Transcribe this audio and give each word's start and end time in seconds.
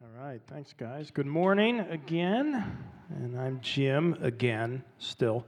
All 0.00 0.24
right, 0.24 0.40
thanks, 0.46 0.72
guys. 0.72 1.10
Good 1.10 1.26
morning 1.26 1.80
again. 1.80 2.86
And 3.10 3.36
I'm 3.36 3.58
Jim 3.60 4.16
again, 4.20 4.84
still. 4.98 5.44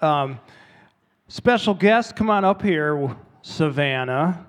Um, 0.00 0.40
special 1.28 1.74
guest, 1.74 2.16
come 2.16 2.30
on 2.30 2.42
up 2.42 2.62
here, 2.62 3.14
Savannah, 3.42 4.46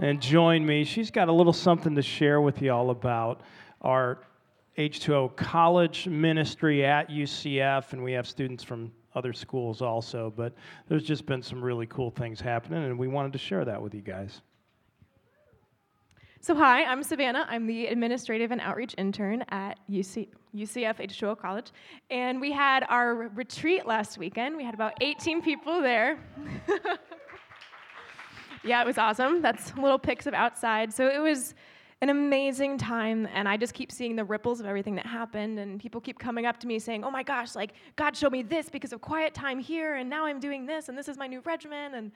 and 0.00 0.20
join 0.20 0.66
me. 0.66 0.82
She's 0.82 1.12
got 1.12 1.28
a 1.28 1.32
little 1.32 1.52
something 1.52 1.94
to 1.94 2.02
share 2.02 2.40
with 2.40 2.60
you 2.60 2.72
all 2.72 2.90
about 2.90 3.42
our 3.80 4.22
H2O 4.76 5.36
college 5.36 6.08
ministry 6.08 6.84
at 6.84 7.10
UCF, 7.10 7.92
and 7.92 8.02
we 8.02 8.10
have 8.10 8.26
students 8.26 8.64
from 8.64 8.90
other 9.14 9.32
schools 9.32 9.82
also. 9.82 10.32
But 10.36 10.52
there's 10.88 11.04
just 11.04 11.26
been 11.26 11.42
some 11.42 11.62
really 11.62 11.86
cool 11.86 12.10
things 12.10 12.40
happening, 12.40 12.82
and 12.82 12.98
we 12.98 13.06
wanted 13.06 13.32
to 13.34 13.38
share 13.38 13.64
that 13.64 13.80
with 13.80 13.94
you 13.94 14.02
guys. 14.02 14.42
So, 16.42 16.54
hi, 16.54 16.84
I'm 16.84 17.02
Savannah. 17.02 17.44
I'm 17.50 17.66
the 17.66 17.88
administrative 17.88 18.50
and 18.50 18.62
outreach 18.62 18.94
intern 18.96 19.44
at 19.50 19.78
UC, 19.90 20.26
UCF 20.56 20.96
H2O 20.96 21.38
College. 21.38 21.70
And 22.08 22.40
we 22.40 22.50
had 22.50 22.86
our 22.88 23.14
retreat 23.14 23.84
last 23.84 24.16
weekend. 24.16 24.56
We 24.56 24.64
had 24.64 24.72
about 24.72 24.94
18 25.02 25.42
people 25.42 25.82
there. 25.82 26.18
yeah, 28.64 28.80
it 28.80 28.86
was 28.86 28.96
awesome. 28.96 29.42
That's 29.42 29.76
little 29.76 29.98
pics 29.98 30.26
of 30.26 30.32
outside. 30.32 30.94
So, 30.94 31.08
it 31.08 31.18
was 31.18 31.54
an 32.00 32.08
amazing 32.08 32.78
time. 32.78 33.28
And 33.34 33.46
I 33.46 33.58
just 33.58 33.74
keep 33.74 33.92
seeing 33.92 34.16
the 34.16 34.24
ripples 34.24 34.60
of 34.60 34.66
everything 34.66 34.94
that 34.94 35.04
happened. 35.04 35.58
And 35.58 35.78
people 35.78 36.00
keep 36.00 36.18
coming 36.18 36.46
up 36.46 36.58
to 36.60 36.66
me 36.66 36.78
saying, 36.78 37.04
oh 37.04 37.10
my 37.10 37.22
gosh, 37.22 37.54
like, 37.54 37.74
God 37.96 38.16
showed 38.16 38.32
me 38.32 38.40
this 38.40 38.70
because 38.70 38.94
of 38.94 39.02
quiet 39.02 39.34
time 39.34 39.58
here. 39.58 39.96
And 39.96 40.08
now 40.08 40.24
I'm 40.24 40.40
doing 40.40 40.64
this. 40.64 40.88
And 40.88 40.96
this 40.96 41.06
is 41.06 41.18
my 41.18 41.26
new 41.26 41.40
regimen. 41.40 41.96
And 41.96 42.12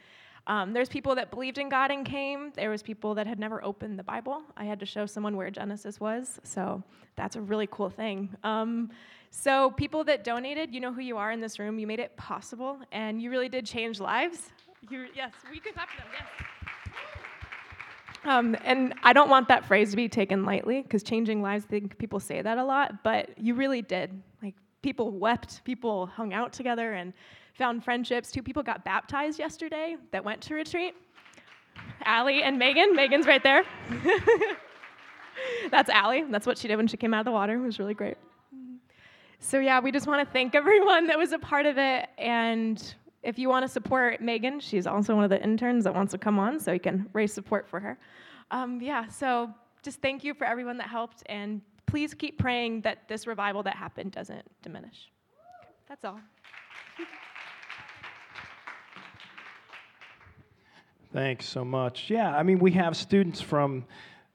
um, 0.47 0.73
there's 0.73 0.89
people 0.89 1.15
that 1.15 1.31
believed 1.31 1.59
in 1.59 1.69
God 1.69 1.91
and 1.91 2.05
came. 2.05 2.53
There 2.55 2.71
was 2.71 2.83
people 2.83 3.15
that 3.15 3.27
had 3.27 3.39
never 3.39 3.65
opened 3.65 3.99
the 3.99 4.03
Bible. 4.03 4.43
I 4.57 4.65
had 4.65 4.79
to 4.81 4.87
show 4.87 5.07
someone 5.07 5.37
where 5.37 5.51
Genesis 5.51 5.99
was, 5.99 6.41
so 6.43 6.83
that's 7.17 7.37
a 7.37 7.41
really 7.41 7.69
cool 7.71 7.89
thing. 7.89 8.29
Um, 8.45 8.91
so 9.31 9.71
people 9.71 10.05
that 10.05 10.23
donated, 10.23 10.73
you 10.73 10.81
know 10.81 10.93
who 10.93 11.01
you 11.01 11.17
are 11.17 11.33
in 11.33 11.41
this 11.41 11.59
room. 11.59 11.79
You 11.79 11.87
made 11.87 11.99
it 11.99 12.17
possible, 12.17 12.79
and 12.93 13.21
you 13.21 13.31
really 13.31 13.49
did 13.49 13.65
change 13.67 14.01
lives. 14.01 14.51
you 14.91 15.07
yes, 15.15 15.33
we 15.51 15.61
can 15.61 15.73
clap 15.73 15.89
for 15.91 16.03
them. 16.03 16.11
Yes. 16.13 16.49
Um, 18.25 18.57
and 18.65 18.95
I 19.03 19.13
don't 19.13 19.29
want 19.29 19.49
that 19.49 19.67
phrase 19.67 19.91
to 19.91 19.97
be 19.97 20.09
taken 20.09 20.45
lightly 20.45 20.83
because 20.83 21.03
changing 21.03 21.43
lives, 21.43 21.65
I 21.69 21.69
think 21.69 21.99
people 21.99 22.21
say 22.21 22.41
that 22.41 22.59
a 22.59 22.65
lot, 22.65 23.03
but 23.03 23.39
you 23.39 23.55
really 23.55 23.83
did. 23.83 24.23
Like 24.43 24.55
people 24.85 25.11
wept, 25.11 25.65
people 25.65 26.05
hung 26.05 26.35
out 26.35 26.53
together, 26.53 26.93
and 26.93 27.15
found 27.55 27.83
friendships. 27.83 28.31
Two 28.31 28.43
people 28.43 28.63
got 28.63 28.85
baptized 28.85 29.39
yesterday 29.39 29.97
that 30.13 30.23
went 30.23 30.43
to 30.43 30.55
retreat. 30.55 30.95
Allie 32.05 32.43
and 32.43 32.59
Megan. 32.59 32.95
Megan's 32.95 33.27
right 33.27 33.43
there. 33.43 33.65
That's 35.71 35.89
Allie. 35.89 36.25
That's 36.31 36.47
what 36.47 36.59
she 36.59 36.69
did 36.69 36.77
when 36.77 36.87
she 36.87 36.99
came 36.99 37.15
out 37.15 37.21
of 37.21 37.25
the 37.25 37.33
water. 37.33 37.55
It 37.55 37.63
was 37.63 37.79
really 37.79 37.95
great. 37.95 38.19
So, 39.41 39.59
yeah, 39.59 39.81
we 39.81 39.91
just 39.91 40.07
want 40.07 40.27
to 40.27 40.31
thank 40.31 40.55
everyone 40.63 41.07
that 41.07 41.17
was 41.17 41.33
a 41.33 41.39
part 41.39 41.65
of 41.65 41.79
it. 41.79 42.11
And 42.19 42.95
if 43.23 43.39
you 43.39 43.49
want 43.49 43.65
to 43.65 43.69
support 43.69 44.21
Megan, 44.21 44.61
she's 44.61 44.87
also 44.87 45.15
one 45.15 45.25
of 45.25 45.31
the 45.31 45.43
interns 45.43 45.85
that 45.85 45.95
wants 45.95 46.13
to 46.13 46.19
come 46.19 46.39
on, 46.39 46.61
so 46.61 46.73
you 46.73 46.81
can 46.81 47.09
raise 47.15 47.33
support 47.33 47.67
for 47.67 47.81
her. 47.81 47.99
Um, 48.51 48.83
yeah, 48.83 49.09
so 49.09 49.51
just 49.83 50.03
thank 50.03 50.25
you 50.25 50.35
for 50.35 50.47
everyone 50.47 50.77
that 50.77 50.89
helped. 50.89 51.23
And 51.27 51.63
please 51.95 52.13
keep 52.13 52.37
praying 52.41 52.81
that 52.81 53.07
this 53.07 53.25
revival 53.25 53.63
that 53.63 53.77
happened 53.77 54.11
doesn't 54.11 54.45
diminish. 54.63 55.13
That's 55.89 56.05
all. 56.05 56.19
Thanks 61.13 61.47
so 61.47 61.65
much. 61.65 62.11
Yeah, 62.11 62.37
I 62.37 62.43
mean, 62.43 62.59
we 62.59 62.73
have 62.73 62.97
students 62.97 63.41
from, 63.41 63.85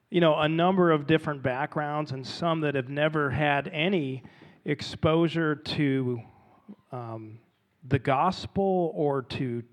you 0.09 0.21
know, 0.21 0.39
a 0.39 0.47
number 0.47 0.89
of 0.89 1.05
different 1.05 1.43
backgrounds 1.43 2.13
and 2.13 2.25
some 2.25 2.61
that 2.61 2.75
have 2.75 2.87
never 2.87 3.30
had 3.30 3.67
any 3.73 4.23
exposure 4.63 5.55
to 5.55 6.21
um, 6.93 7.39
the 7.89 7.99
gospel 7.99 8.93
or 8.95 9.23
to 9.23 9.63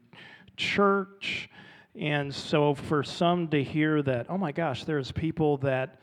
church. 0.57 1.49
And 1.95 2.35
so 2.35 2.75
for 2.75 3.05
some 3.05 3.47
to 3.51 3.63
hear 3.63 4.03
that, 4.03 4.27
oh 4.29 4.39
my 4.39 4.51
gosh, 4.51 4.83
there's 4.83 5.13
people 5.13 5.59
that 5.59 6.01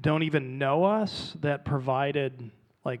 don't 0.00 0.22
even 0.22 0.58
know 0.58 0.84
us 0.84 1.34
that 1.40 1.64
provided 1.64 2.50
like 2.84 3.00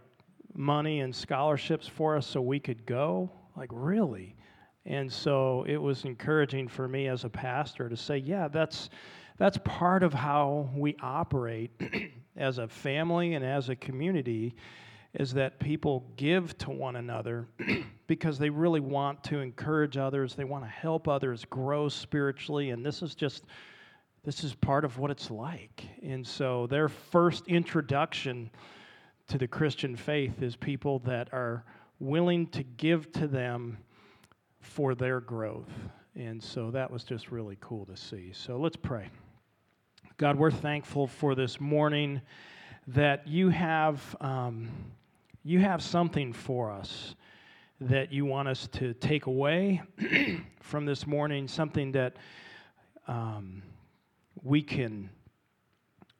money 0.54 1.00
and 1.00 1.14
scholarships 1.14 1.86
for 1.86 2.16
us 2.16 2.26
so 2.26 2.40
we 2.40 2.58
could 2.58 2.86
go, 2.86 3.30
like, 3.56 3.70
really? 3.72 4.34
And 4.86 5.12
so 5.12 5.64
it 5.68 5.76
was 5.76 6.04
encouraging 6.04 6.68
for 6.68 6.88
me 6.88 7.08
as 7.08 7.24
a 7.24 7.28
pastor 7.28 7.88
to 7.88 7.96
say, 7.96 8.18
yeah, 8.18 8.48
that's, 8.48 8.88
that's 9.36 9.58
part 9.64 10.02
of 10.02 10.14
how 10.14 10.70
we 10.74 10.96
operate 11.02 11.70
as 12.36 12.58
a 12.58 12.66
family 12.66 13.34
and 13.34 13.44
as 13.44 13.68
a 13.68 13.76
community 13.76 14.54
is 15.14 15.34
that 15.34 15.58
people 15.58 16.10
give 16.16 16.56
to 16.58 16.70
one 16.70 16.96
another 16.96 17.46
because 18.06 18.38
they 18.38 18.50
really 18.50 18.80
want 18.80 19.22
to 19.24 19.38
encourage 19.38 19.96
others. 19.96 20.34
They 20.34 20.44
want 20.44 20.64
to 20.64 20.70
help 20.70 21.08
others 21.08 21.44
grow 21.44 21.88
spiritually. 21.88 22.70
And 22.70 22.84
this 22.84 23.02
is 23.02 23.14
just 23.14 23.44
this 24.28 24.44
is 24.44 24.54
part 24.54 24.84
of 24.84 24.98
what 24.98 25.10
it's 25.10 25.30
like 25.30 25.84
and 26.02 26.26
so 26.26 26.66
their 26.66 26.88
first 26.88 27.46
introduction 27.48 28.50
to 29.26 29.38
the 29.38 29.48
christian 29.48 29.96
faith 29.96 30.42
is 30.42 30.54
people 30.54 30.98
that 30.98 31.28
are 31.32 31.64
willing 32.00 32.46
to 32.48 32.62
give 32.62 33.10
to 33.12 33.26
them 33.26 33.78
for 34.60 34.94
their 34.94 35.20
growth. 35.20 35.70
And 36.14 36.42
so 36.42 36.70
that 36.70 36.90
was 36.90 37.04
just 37.04 37.30
really 37.30 37.56
cool 37.60 37.86
to 37.86 37.96
see. 37.96 38.32
So 38.32 38.56
let's 38.56 38.76
pray. 38.76 39.08
God, 40.16 40.36
we're 40.36 40.50
thankful 40.50 41.06
for 41.06 41.34
this 41.34 41.60
morning 41.60 42.20
that 42.88 43.26
you 43.26 43.50
have, 43.50 44.16
um, 44.20 44.68
you 45.44 45.60
have 45.60 45.82
something 45.82 46.32
for 46.32 46.70
us 46.70 47.14
that 47.80 48.12
you 48.12 48.24
want 48.24 48.48
us 48.48 48.66
to 48.72 48.94
take 48.94 49.26
away 49.26 49.80
from 50.60 50.84
this 50.84 51.06
morning, 51.06 51.46
something 51.46 51.92
that 51.92 52.16
um, 53.06 53.62
we 54.42 54.62
can 54.62 55.10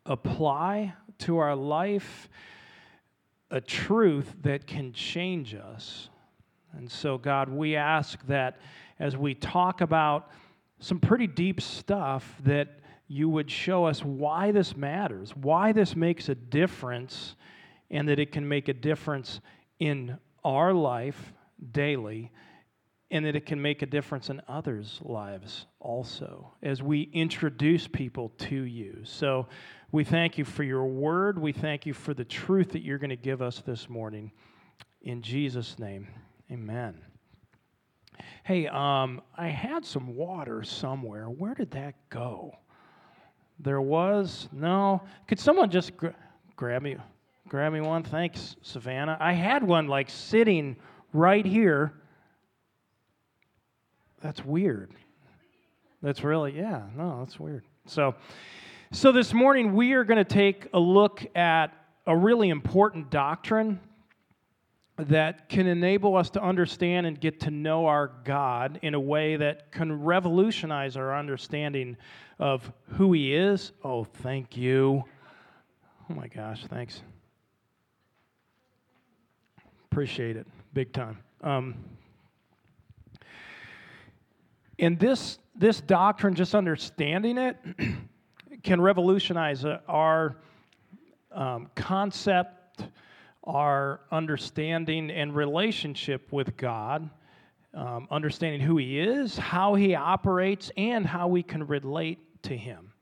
apply 0.06 0.94
to 1.18 1.38
our 1.38 1.54
life, 1.54 2.28
a 3.50 3.60
truth 3.60 4.34
that 4.42 4.66
can 4.66 4.92
change 4.92 5.54
us. 5.54 6.08
And 6.72 6.90
so, 6.90 7.18
God, 7.18 7.48
we 7.48 7.76
ask 7.76 8.24
that 8.26 8.58
as 8.98 9.16
we 9.16 9.34
talk 9.34 9.80
about 9.80 10.30
some 10.80 11.00
pretty 11.00 11.26
deep 11.26 11.60
stuff, 11.60 12.36
that 12.44 12.78
you 13.08 13.28
would 13.28 13.50
show 13.50 13.86
us 13.86 14.04
why 14.04 14.52
this 14.52 14.76
matters, 14.76 15.34
why 15.34 15.72
this 15.72 15.96
makes 15.96 16.28
a 16.28 16.34
difference, 16.34 17.34
and 17.90 18.08
that 18.08 18.18
it 18.18 18.32
can 18.32 18.46
make 18.46 18.68
a 18.68 18.74
difference 18.74 19.40
in 19.78 20.18
our 20.44 20.72
life 20.74 21.32
daily, 21.72 22.30
and 23.10 23.24
that 23.24 23.34
it 23.34 23.46
can 23.46 23.60
make 23.60 23.82
a 23.82 23.86
difference 23.86 24.28
in 24.28 24.40
others' 24.48 25.00
lives 25.02 25.66
also 25.80 26.52
as 26.62 26.82
we 26.82 27.02
introduce 27.12 27.88
people 27.88 28.30
to 28.36 28.62
you. 28.62 29.00
So 29.04 29.48
we 29.92 30.04
thank 30.04 30.36
you 30.36 30.44
for 30.44 30.62
your 30.62 30.84
word. 30.84 31.38
We 31.38 31.52
thank 31.52 31.86
you 31.86 31.94
for 31.94 32.12
the 32.12 32.24
truth 32.24 32.72
that 32.72 32.82
you're 32.82 32.98
going 32.98 33.10
to 33.10 33.16
give 33.16 33.40
us 33.40 33.62
this 33.64 33.88
morning. 33.88 34.30
In 35.00 35.22
Jesus' 35.22 35.78
name. 35.78 36.08
Amen. 36.50 37.00
Hey, 38.44 38.66
um, 38.66 39.22
I 39.36 39.48
had 39.48 39.84
some 39.84 40.14
water 40.14 40.62
somewhere. 40.62 41.26
Where 41.26 41.54
did 41.54 41.70
that 41.72 41.94
go? 42.10 42.56
There 43.58 43.80
was 43.80 44.48
no. 44.52 45.02
Could 45.26 45.38
someone 45.38 45.70
just 45.70 45.96
gra- 45.96 46.14
grab 46.56 46.82
me, 46.82 46.96
grab 47.48 47.72
me 47.72 47.80
one? 47.80 48.02
Thanks, 48.02 48.56
Savannah. 48.62 49.16
I 49.20 49.32
had 49.32 49.62
one 49.62 49.88
like 49.88 50.10
sitting 50.10 50.76
right 51.12 51.44
here. 51.44 51.92
That's 54.20 54.44
weird. 54.44 54.90
That's 56.02 56.22
really 56.22 56.56
yeah. 56.56 56.82
No, 56.96 57.20
that's 57.20 57.38
weird. 57.38 57.64
So, 57.86 58.14
so 58.92 59.12
this 59.12 59.32
morning 59.32 59.74
we 59.74 59.92
are 59.92 60.04
going 60.04 60.18
to 60.18 60.24
take 60.24 60.68
a 60.72 60.78
look 60.78 61.24
at 61.36 61.68
a 62.06 62.16
really 62.16 62.48
important 62.48 63.10
doctrine 63.10 63.80
that 64.96 65.48
can 65.48 65.66
enable 65.66 66.16
us 66.16 66.30
to 66.30 66.42
understand 66.42 67.06
and 67.06 67.20
get 67.20 67.40
to 67.40 67.50
know 67.50 67.86
our 67.86 68.10
God 68.24 68.80
in 68.82 68.94
a 68.94 69.00
way 69.00 69.36
that 69.36 69.70
can 69.70 70.02
revolutionize 70.02 70.96
our 70.96 71.16
understanding 71.16 71.96
of 72.38 72.72
who 72.96 73.12
He 73.12 73.34
is. 73.34 73.72
Oh, 73.84 74.04
thank 74.04 74.56
you. 74.56 75.04
Oh 76.10 76.14
my 76.14 76.26
gosh, 76.26 76.66
thanks. 76.66 77.02
Appreciate 79.90 80.36
it, 80.36 80.46
big 80.74 80.92
time. 80.92 81.18
Um, 81.42 81.76
and 84.78 84.98
this 84.98 85.38
this 85.56 85.80
doctrine, 85.80 86.34
just 86.34 86.54
understanding 86.54 87.36
it, 87.36 87.56
can 88.62 88.80
revolutionize 88.80 89.64
our 89.64 90.36
um, 91.32 91.68
concept 91.74 92.58
our 93.48 94.00
understanding 94.12 95.10
and 95.10 95.34
relationship 95.34 96.30
with 96.32 96.56
God, 96.56 97.08
um, 97.72 98.06
understanding 98.10 98.60
who 98.60 98.76
He 98.76 99.00
is, 99.00 99.36
how 99.38 99.74
He 99.74 99.94
operates, 99.94 100.70
and 100.76 101.06
how 101.06 101.28
we 101.28 101.42
can 101.42 101.66
relate 101.66 102.18
to 102.42 102.56
Him. 102.56 102.92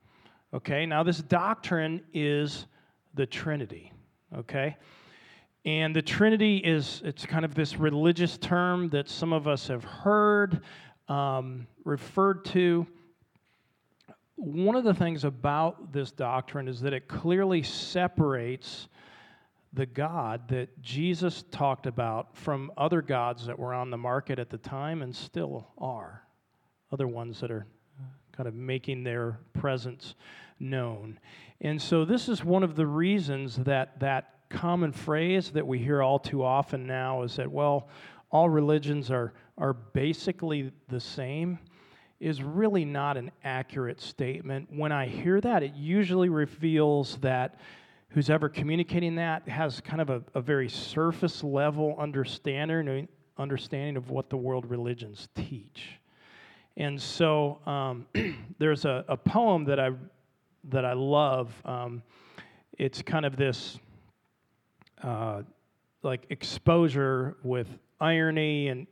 Okay, 0.53 0.85
now 0.85 1.03
this 1.03 1.21
doctrine 1.21 2.01
is 2.13 2.65
the 3.13 3.25
Trinity, 3.25 3.91
okay? 4.35 4.77
And 5.65 5.93
the 5.93 6.01
Trinity 6.01 6.57
is, 6.57 7.01
it's 7.03 7.25
kind 7.25 7.43
of 7.43 7.53
this 7.53 7.75
religious 7.75 8.37
term 8.37 8.87
that 8.89 9.09
some 9.09 9.33
of 9.33 9.49
us 9.49 9.67
have 9.67 9.83
heard, 9.83 10.61
um, 11.07 11.67
referred 11.83 12.45
to. 12.45 12.85
One 14.35 14.75
of 14.75 14.83
the 14.83 14.93
things 14.93 15.23
about 15.23 15.91
this 15.91 16.11
doctrine 16.11 16.67
is 16.67 16.81
that 16.81 16.93
it 16.93 17.07
clearly 17.07 17.63
separates 17.63 18.87
the 19.73 19.85
God 19.85 20.47
that 20.49 20.81
Jesus 20.81 21.43
talked 21.51 21.85
about 21.85 22.35
from 22.35 22.71
other 22.77 23.01
gods 23.01 23.45
that 23.47 23.57
were 23.57 23.73
on 23.73 23.89
the 23.89 23.97
market 23.97 24.39
at 24.39 24.49
the 24.49 24.57
time 24.57 25.01
and 25.01 25.15
still 25.15 25.67
are, 25.77 26.23
other 26.91 27.07
ones 27.07 27.39
that 27.41 27.51
are 27.51 27.67
kind 28.31 28.47
of 28.47 28.53
making 28.53 29.03
their 29.03 29.39
presence 29.53 30.15
known. 30.59 31.19
And 31.61 31.81
so, 31.81 32.05
this 32.05 32.29
is 32.29 32.43
one 32.43 32.63
of 32.63 32.75
the 32.75 32.85
reasons 32.85 33.57
that 33.57 33.99
that 33.99 34.35
common 34.49 34.91
phrase 34.91 35.51
that 35.51 35.65
we 35.65 35.79
hear 35.79 36.01
all 36.01 36.19
too 36.19 36.43
often 36.43 36.87
now 36.87 37.23
is 37.23 37.35
that, 37.35 37.51
well, 37.51 37.89
all 38.31 38.49
religions 38.49 39.11
are, 39.11 39.33
are 39.57 39.73
basically 39.73 40.71
the 40.87 40.99
same 40.99 41.59
is 42.19 42.41
really 42.41 42.85
not 42.85 43.17
an 43.17 43.31
accurate 43.43 44.01
statement. 44.01 44.67
When 44.71 44.91
I 44.91 45.07
hear 45.07 45.39
that, 45.41 45.63
it 45.63 45.73
usually 45.75 46.29
reveals 46.29 47.17
that 47.17 47.59
who's 48.09 48.29
ever 48.29 48.49
communicating 48.49 49.15
that 49.15 49.47
has 49.47 49.81
kind 49.81 50.01
of 50.01 50.09
a, 50.09 50.23
a 50.33 50.41
very 50.41 50.69
surface 50.69 51.43
level 51.43 51.95
understanding, 51.99 53.07
understanding 53.37 53.97
of 53.97 54.09
what 54.09 54.29
the 54.29 54.37
world 54.37 54.65
religions 54.69 55.27
teach. 55.35 55.99
And 56.77 57.01
so 57.01 57.59
um, 57.65 58.07
there's 58.59 58.85
a, 58.85 59.03
a, 59.07 59.17
poem 59.17 59.65
that 59.65 59.79
I, 59.79 59.91
that 60.65 60.85
I 60.85 60.93
love. 60.93 61.51
Um, 61.65 62.01
it's 62.77 63.01
kind 63.01 63.25
of 63.25 63.35
this 63.35 63.79
uh, 65.03 65.41
like 66.03 66.25
exposure 66.29 67.37
with 67.43 67.67
irony 67.99 68.69
and 68.69 68.87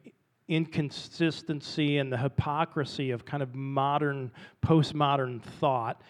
inconsistency 0.48 1.98
and 1.98 2.12
the 2.12 2.18
hypocrisy 2.18 3.12
of 3.12 3.26
kind 3.26 3.42
of 3.42 3.56
modern, 3.56 4.32
postmodern 4.66 5.42
thought. 5.42 6.02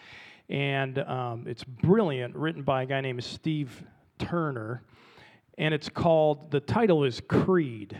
And 0.48 0.98
um, 1.00 1.44
it's 1.46 1.64
brilliant, 1.64 2.36
written 2.36 2.62
by 2.62 2.82
a 2.82 2.86
guy 2.86 3.00
named 3.00 3.24
Steve 3.24 3.82
Turner. 4.18 4.82
And 5.58 5.72
it's 5.72 5.88
called, 5.88 6.50
the 6.50 6.60
title 6.60 7.04
is 7.04 7.20
Creed. 7.20 7.98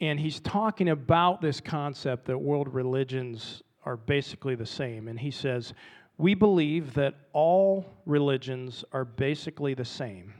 And 0.00 0.18
he's 0.18 0.40
talking 0.40 0.88
about 0.88 1.40
this 1.40 1.60
concept 1.60 2.26
that 2.26 2.38
world 2.38 2.72
religions 2.72 3.62
are 3.84 3.96
basically 3.96 4.54
the 4.54 4.66
same. 4.66 5.08
And 5.08 5.20
he 5.20 5.30
says, 5.30 5.74
We 6.16 6.34
believe 6.34 6.94
that 6.94 7.14
all 7.32 7.84
religions 8.06 8.84
are 8.92 9.04
basically 9.04 9.74
the 9.74 9.84
same 9.84 10.34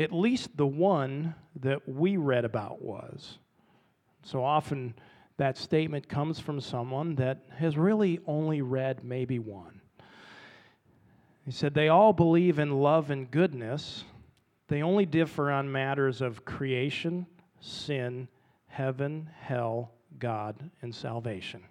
at 0.00 0.12
least 0.12 0.56
the 0.56 0.66
one 0.66 1.34
that 1.60 1.86
we 1.86 2.16
read 2.16 2.44
about 2.44 2.82
was. 2.82 3.38
So 4.22 4.44
often 4.44 4.94
that 5.36 5.56
statement 5.56 6.08
comes 6.08 6.38
from 6.38 6.60
someone 6.60 7.14
that 7.16 7.38
has 7.56 7.76
really 7.76 8.20
only 8.26 8.60
read 8.60 9.04
maybe 9.04 9.38
one. 9.38 9.80
He 11.44 11.50
said, 11.50 11.74
They 11.74 11.88
all 11.88 12.12
believe 12.12 12.58
in 12.58 12.80
love 12.80 13.10
and 13.10 13.30
goodness. 13.30 14.04
They 14.68 14.82
only 14.82 15.06
differ 15.06 15.50
on 15.50 15.72
matters 15.72 16.20
of 16.20 16.44
creation, 16.44 17.26
sin, 17.60 18.28
heaven, 18.66 19.28
hell, 19.40 19.92
God, 20.18 20.70
and 20.82 20.94
salvation. 20.94 21.62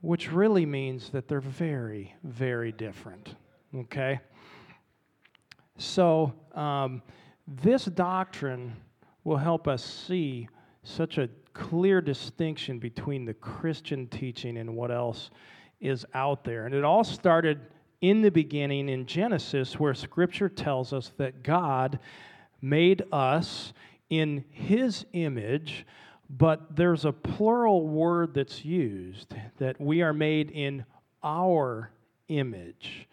Which 0.00 0.32
really 0.32 0.66
means 0.66 1.10
that 1.10 1.28
they're 1.28 1.40
very, 1.40 2.14
very 2.24 2.72
different. 2.72 3.34
Okay? 3.74 4.20
So, 5.78 6.32
um, 6.54 7.02
this 7.46 7.84
doctrine 7.84 8.74
will 9.22 9.36
help 9.36 9.68
us 9.68 9.84
see 9.84 10.48
such 10.86 11.18
a 11.18 11.28
clear 11.52 12.00
distinction 12.00 12.78
between 12.78 13.24
the 13.24 13.34
Christian 13.34 14.06
teaching 14.06 14.58
and 14.58 14.76
what 14.76 14.90
else 14.90 15.30
is 15.80 16.04
out 16.14 16.44
there. 16.44 16.66
And 16.66 16.74
it 16.74 16.84
all 16.84 17.04
started 17.04 17.60
in 18.00 18.22
the 18.22 18.30
beginning 18.30 18.88
in 18.88 19.06
Genesis, 19.06 19.78
where 19.80 19.94
Scripture 19.94 20.48
tells 20.48 20.92
us 20.92 21.12
that 21.16 21.42
God 21.42 21.98
made 22.60 23.02
us 23.12 23.72
in 24.10 24.44
His 24.50 25.06
image, 25.12 25.86
but 26.28 26.76
there's 26.76 27.04
a 27.04 27.12
plural 27.12 27.86
word 27.86 28.34
that's 28.34 28.64
used 28.64 29.34
that 29.58 29.80
we 29.80 30.02
are 30.02 30.12
made 30.12 30.50
in 30.50 30.84
our 31.22 31.90
image 32.28 33.08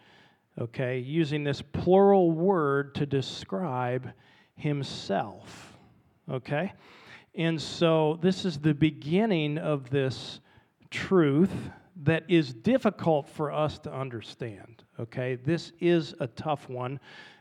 okay, 0.60 0.98
using 0.98 1.44
this 1.44 1.62
plural 1.62 2.30
word 2.30 2.94
to 2.96 3.06
describe 3.06 4.12
himself, 4.56 5.76
okay? 6.30 6.72
And 7.34 7.60
so 7.60 8.18
this 8.22 8.44
is 8.44 8.58
the 8.58 8.74
beginning 8.74 9.58
of 9.58 9.90
this 9.90 10.40
truth 10.90 11.52
that 12.02 12.24
is 12.28 12.52
difficult 12.52 13.28
for 13.28 13.52
us 13.52 13.78
to 13.80 13.92
understand, 13.92 14.84
okay? 15.00 15.36
This 15.36 15.72
is 15.80 16.14
a 16.20 16.26
tough 16.28 16.68
one. 16.68 17.00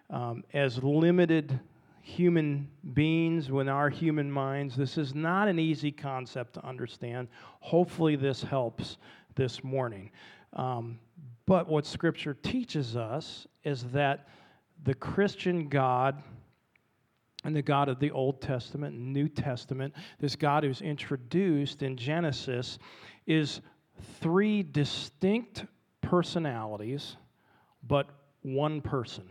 Um, 0.10 0.44
as 0.54 0.84
limited 0.84 1.60
human 2.02 2.68
beings, 2.94 3.50
with 3.50 3.70
our 3.70 3.90
human 3.90 4.32
minds, 4.32 4.76
this 4.76 4.98
is 4.98 5.16
not 5.16 5.48
an 5.48 5.58
easy 5.58 5.92
concept 5.92 6.54
to 6.56 6.66
understand. 6.66 7.28
Hopefully, 7.62 8.16
this 8.16 8.44
helps 8.44 8.98
this 9.36 9.64
morning. 9.64 10.12
Um, 10.54 11.00
but 11.46 11.68
what 11.68 11.86
Scripture 11.86 12.34
teaches 12.34 12.96
us 12.96 13.48
is 13.64 13.84
that 13.86 14.28
the 14.84 14.94
Christian 14.94 15.70
God 15.70 16.22
and 17.44 17.56
the 17.56 17.62
God 17.62 17.90
of 17.90 18.00
the 18.00 18.12
Old 18.12 18.42
Testament 18.42 18.96
and 18.96 19.14
New 19.14 19.28
Testament, 19.28 19.94
this 20.20 20.36
God 20.36 20.64
who's 20.64 20.82
introduced 20.82 21.84
in 21.84 21.98
Genesis, 21.98 22.80
is 23.28 23.62
three 24.20 24.64
distinct 24.64 25.66
personalities, 26.02 27.18
but 27.88 28.08
one 28.42 28.82
person. 28.82 29.26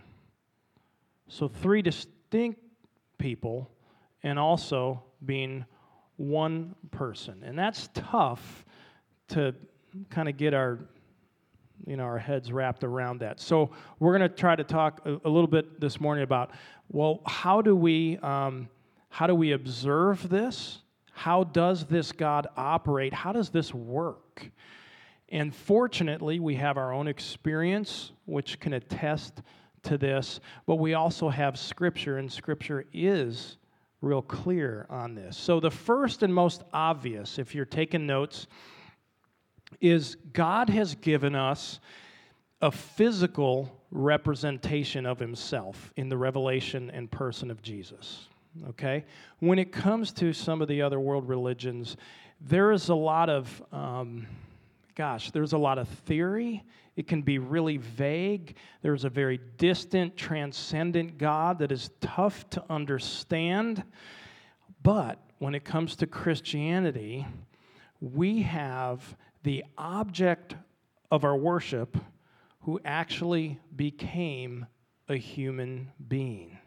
So, 1.28 1.48
three 1.48 1.82
distinct 1.82 2.60
people, 3.18 3.70
and 4.22 4.38
also 4.38 5.02
being 5.24 5.64
one 6.16 6.74
person. 6.90 7.42
And 7.44 7.58
that's 7.58 7.88
tough 7.94 8.64
to 9.28 9.54
kind 10.10 10.28
of 10.28 10.36
get 10.36 10.54
our 10.54 10.78
you 11.86 11.96
know, 11.96 12.04
our 12.04 12.18
heads 12.18 12.52
wrapped 12.52 12.84
around 12.84 13.18
that. 13.20 13.40
So 13.40 13.70
we're 13.98 14.16
going 14.16 14.28
to 14.28 14.34
try 14.34 14.56
to 14.56 14.64
talk 14.64 15.00
a, 15.04 15.20
a, 15.24 15.30
little 15.30 15.48
bit 15.48 15.80
this 15.80 16.00
morning 16.00 16.24
about, 16.24 16.52
well, 16.88 17.20
how 17.26 17.62
do 17.62 17.74
we, 17.74 18.18
um, 18.18 18.68
how 19.08 19.26
do 19.26 19.34
we 19.34 19.52
observe 19.52 20.28
this? 20.28 20.78
How 21.12 21.44
does 21.44 21.84
this 21.84 22.12
God 22.12 22.46
operate? 22.56 23.12
How 23.12 23.32
does 23.32 23.50
this 23.50 23.74
work? 23.74 24.50
And 25.28 25.54
fortunately, 25.54 26.40
we 26.40 26.54
have 26.56 26.76
our 26.76 26.92
own 26.92 27.08
experience, 27.08 28.12
which 28.26 28.60
can 28.60 28.74
attest 28.74 29.42
to 29.84 29.98
this, 29.98 30.40
but 30.66 30.76
we 30.76 30.94
also 30.94 31.28
have 31.28 31.58
Scripture, 31.58 32.18
and 32.18 32.30
Scripture 32.30 32.84
is 32.92 33.56
real 34.00 34.22
clear 34.22 34.86
on 34.90 35.14
this. 35.14 35.36
So, 35.36 35.58
the 35.58 35.70
first 35.70 36.22
and 36.22 36.32
most 36.34 36.62
obvious, 36.72 37.38
if 37.38 37.54
you're 37.54 37.64
taking 37.64 38.06
notes, 38.06 38.46
is 39.80 40.16
God 40.32 40.68
has 40.70 40.94
given 40.96 41.34
us 41.34 41.80
a 42.60 42.70
physical 42.70 43.70
representation 43.90 45.04
of 45.04 45.18
himself 45.18 45.92
in 45.96 46.08
the 46.08 46.16
revelation 46.16 46.90
and 46.90 47.10
person 47.10 47.50
of 47.50 47.60
Jesus. 47.62 48.28
Okay? 48.70 49.04
When 49.40 49.58
it 49.58 49.72
comes 49.72 50.12
to 50.12 50.32
some 50.32 50.62
of 50.62 50.68
the 50.68 50.82
other 50.82 51.00
world 51.00 51.28
religions, 51.28 51.96
there 52.40 52.72
is 52.72 52.88
a 52.88 52.94
lot 52.94 53.28
of, 53.28 53.62
um, 53.72 54.26
gosh, 54.94 55.30
there's 55.30 55.52
a 55.52 55.58
lot 55.58 55.78
of 55.78 55.88
theory. 55.88 56.64
It 56.96 57.06
can 57.06 57.22
be 57.22 57.38
really 57.38 57.78
vague. 57.78 58.56
There's 58.82 59.04
a 59.04 59.10
very 59.10 59.40
distant, 59.56 60.16
transcendent 60.16 61.18
God 61.18 61.58
that 61.58 61.72
is 61.72 61.90
tough 62.00 62.48
to 62.50 62.64
understand. 62.68 63.82
But 64.82 65.18
when 65.38 65.54
it 65.54 65.64
comes 65.64 65.96
to 65.96 66.06
Christianity, 66.06 67.26
we 68.00 68.42
have 68.42 69.16
the 69.42 69.64
object 69.76 70.54
of 71.10 71.24
our 71.24 71.36
worship 71.36 71.96
who 72.60 72.80
actually 72.84 73.58
became 73.74 74.66
a 75.08 75.16
human 75.16 75.90
being. 76.08 76.58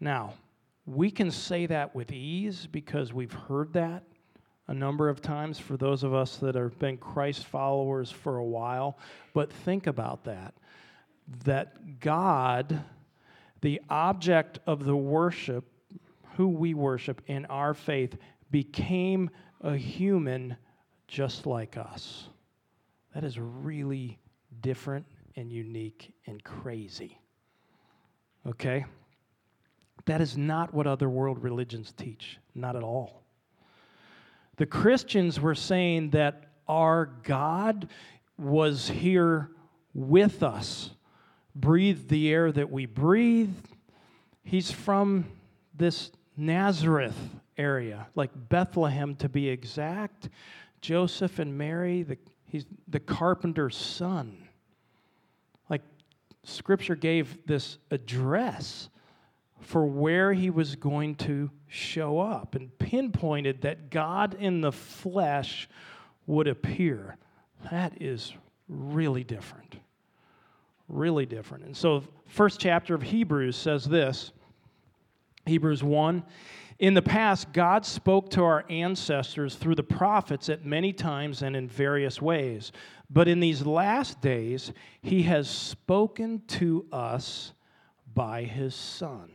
Now, 0.00 0.34
we 0.86 1.10
can 1.10 1.30
say 1.30 1.66
that 1.66 1.94
with 1.94 2.12
ease 2.12 2.66
because 2.66 3.12
we've 3.12 3.32
heard 3.32 3.72
that 3.74 4.04
a 4.68 4.74
number 4.74 5.08
of 5.08 5.20
times 5.20 5.58
for 5.58 5.76
those 5.76 6.04
of 6.04 6.14
us 6.14 6.36
that 6.36 6.54
have 6.54 6.78
been 6.78 6.98
Christ 6.98 7.46
followers 7.46 8.10
for 8.10 8.36
a 8.36 8.44
while. 8.44 8.98
But 9.34 9.52
think 9.52 9.86
about 9.86 10.24
that 10.24 10.54
that 11.44 12.00
God, 12.00 12.82
the 13.60 13.82
object 13.90 14.60
of 14.66 14.86
the 14.86 14.96
worship, 14.96 15.64
who 16.36 16.48
we 16.48 16.72
worship 16.72 17.20
in 17.26 17.44
our 17.46 17.74
faith, 17.74 18.16
became 18.50 19.28
a 19.60 19.76
human 19.76 20.56
just 21.08 21.46
like 21.46 21.76
us. 21.76 22.28
That 23.14 23.24
is 23.24 23.38
really 23.38 24.18
different 24.60 25.06
and 25.34 25.50
unique 25.50 26.12
and 26.26 26.42
crazy. 26.44 27.18
Okay? 28.46 28.84
That 30.04 30.20
is 30.20 30.36
not 30.36 30.72
what 30.72 30.86
other 30.86 31.08
world 31.08 31.42
religions 31.42 31.92
teach, 31.96 32.38
not 32.54 32.76
at 32.76 32.82
all. 32.82 33.22
The 34.56 34.66
Christians 34.66 35.40
were 35.40 35.54
saying 35.54 36.10
that 36.10 36.44
our 36.66 37.06
God 37.22 37.88
was 38.36 38.88
here 38.88 39.50
with 39.94 40.42
us, 40.42 40.90
breathed 41.54 42.08
the 42.08 42.32
air 42.32 42.52
that 42.52 42.70
we 42.70 42.86
breathe. 42.86 43.54
He's 44.44 44.70
from 44.70 45.24
this 45.74 46.10
Nazareth 46.36 47.16
area, 47.56 48.06
like 48.14 48.30
Bethlehem 48.48 49.16
to 49.16 49.28
be 49.28 49.48
exact. 49.48 50.28
Joseph 50.80 51.38
and 51.38 51.56
Mary, 51.56 52.02
the, 52.02 52.18
he's 52.44 52.66
the 52.88 53.00
carpenter's 53.00 53.76
son. 53.76 54.48
Like 55.68 55.82
Scripture 56.44 56.96
gave 56.96 57.46
this 57.46 57.78
address 57.90 58.88
for 59.60 59.86
where 59.86 60.32
he 60.32 60.50
was 60.50 60.76
going 60.76 61.16
to 61.16 61.50
show 61.66 62.20
up 62.20 62.54
and 62.54 62.76
pinpointed 62.78 63.62
that 63.62 63.90
God 63.90 64.34
in 64.38 64.60
the 64.60 64.72
flesh 64.72 65.68
would 66.26 66.46
appear. 66.46 67.16
That 67.70 68.00
is 68.00 68.32
really 68.68 69.24
different. 69.24 69.76
Really 70.88 71.26
different. 71.26 71.64
And 71.64 71.76
so, 71.76 72.04
first 72.26 72.60
chapter 72.60 72.94
of 72.94 73.02
Hebrews 73.02 73.56
says 73.56 73.84
this 73.84 74.32
Hebrews 75.44 75.82
1 75.82 76.22
In 76.78 76.94
the 76.94 77.02
past, 77.02 77.52
God 77.52 77.84
spoke 77.84 78.30
to 78.30 78.44
our 78.44 78.64
ancestors 78.70 79.56
through 79.56 79.74
the 79.74 79.82
prophets 79.82 80.48
at 80.48 80.64
many 80.64 80.92
times 80.92 81.42
and 81.42 81.56
in 81.56 81.68
various 81.68 82.22
ways. 82.22 82.70
But 83.10 83.26
in 83.26 83.40
these 83.40 83.66
last 83.66 84.20
days, 84.20 84.72
he 85.02 85.22
has 85.24 85.50
spoken 85.50 86.42
to 86.48 86.86
us 86.92 87.52
by 88.14 88.44
his 88.44 88.76
Son, 88.76 89.30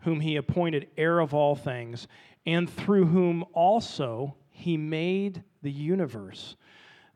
whom 0.00 0.20
he 0.20 0.36
appointed 0.36 0.88
heir 0.98 1.18
of 1.18 1.32
all 1.32 1.56
things, 1.56 2.06
and 2.44 2.68
through 2.68 3.06
whom 3.06 3.44
also 3.54 4.36
he 4.50 4.76
made 4.76 5.42
the 5.62 5.72
universe. 5.72 6.56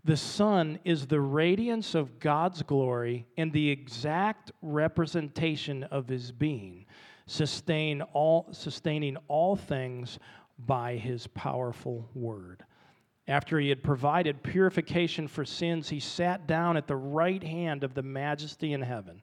The 0.05 0.17
Son 0.17 0.79
is 0.85 1.07
the 1.07 1.21
radiance 1.21 1.95
of 1.95 2.19
God's 2.19 2.63
glory 2.63 3.27
and 3.37 3.53
the 3.53 3.69
exact 3.71 4.53
representation 4.63 5.83
of 5.85 6.09
his 6.09 6.33
being, 6.33 6.87
sustain 7.27 8.03
all, 8.03 8.49
sustaining 8.53 9.17
all 9.29 9.57
things 9.57 10.19
by 10.59 10.97
his 10.97 11.27
powerful 11.29 12.09
word. 12.15 12.65
After 13.29 13.59
he 13.59 13.69
had 13.69 13.83
provided 13.83 14.45
purification 14.45 15.27
for 15.27 15.45
sins, 15.45 15.89
he 15.89 15.99
sat 15.99 16.47
down 16.47 16.77
at 16.77 16.87
the 16.87 16.95
right 16.95 17.43
hand 17.43 17.83
of 17.83 17.93
the 17.93 18.03
majesty 18.03 18.73
in 18.73 18.81
heaven. 18.81 19.21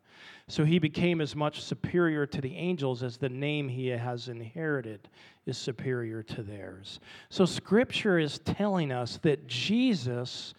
So 0.50 0.66
he 0.66 0.78
became 0.78 1.22
as 1.22 1.38
much 1.38 1.64
superior 1.64 2.26
to 2.26 2.42
the 2.42 2.54
angels 2.56 3.02
as 3.02 3.16
the 3.16 3.30
name 3.30 3.70
he 3.70 3.88
has 3.88 4.28
inherited 4.28 5.08
is 5.46 5.58
superior 5.58 6.22
to 6.22 6.44
theirs. 6.44 7.00
So 7.30 7.46
scripture 7.46 8.20
is 8.20 8.40
telling 8.40 8.92
us 8.92 9.20
that 9.22 9.48
Jesus 9.48 10.54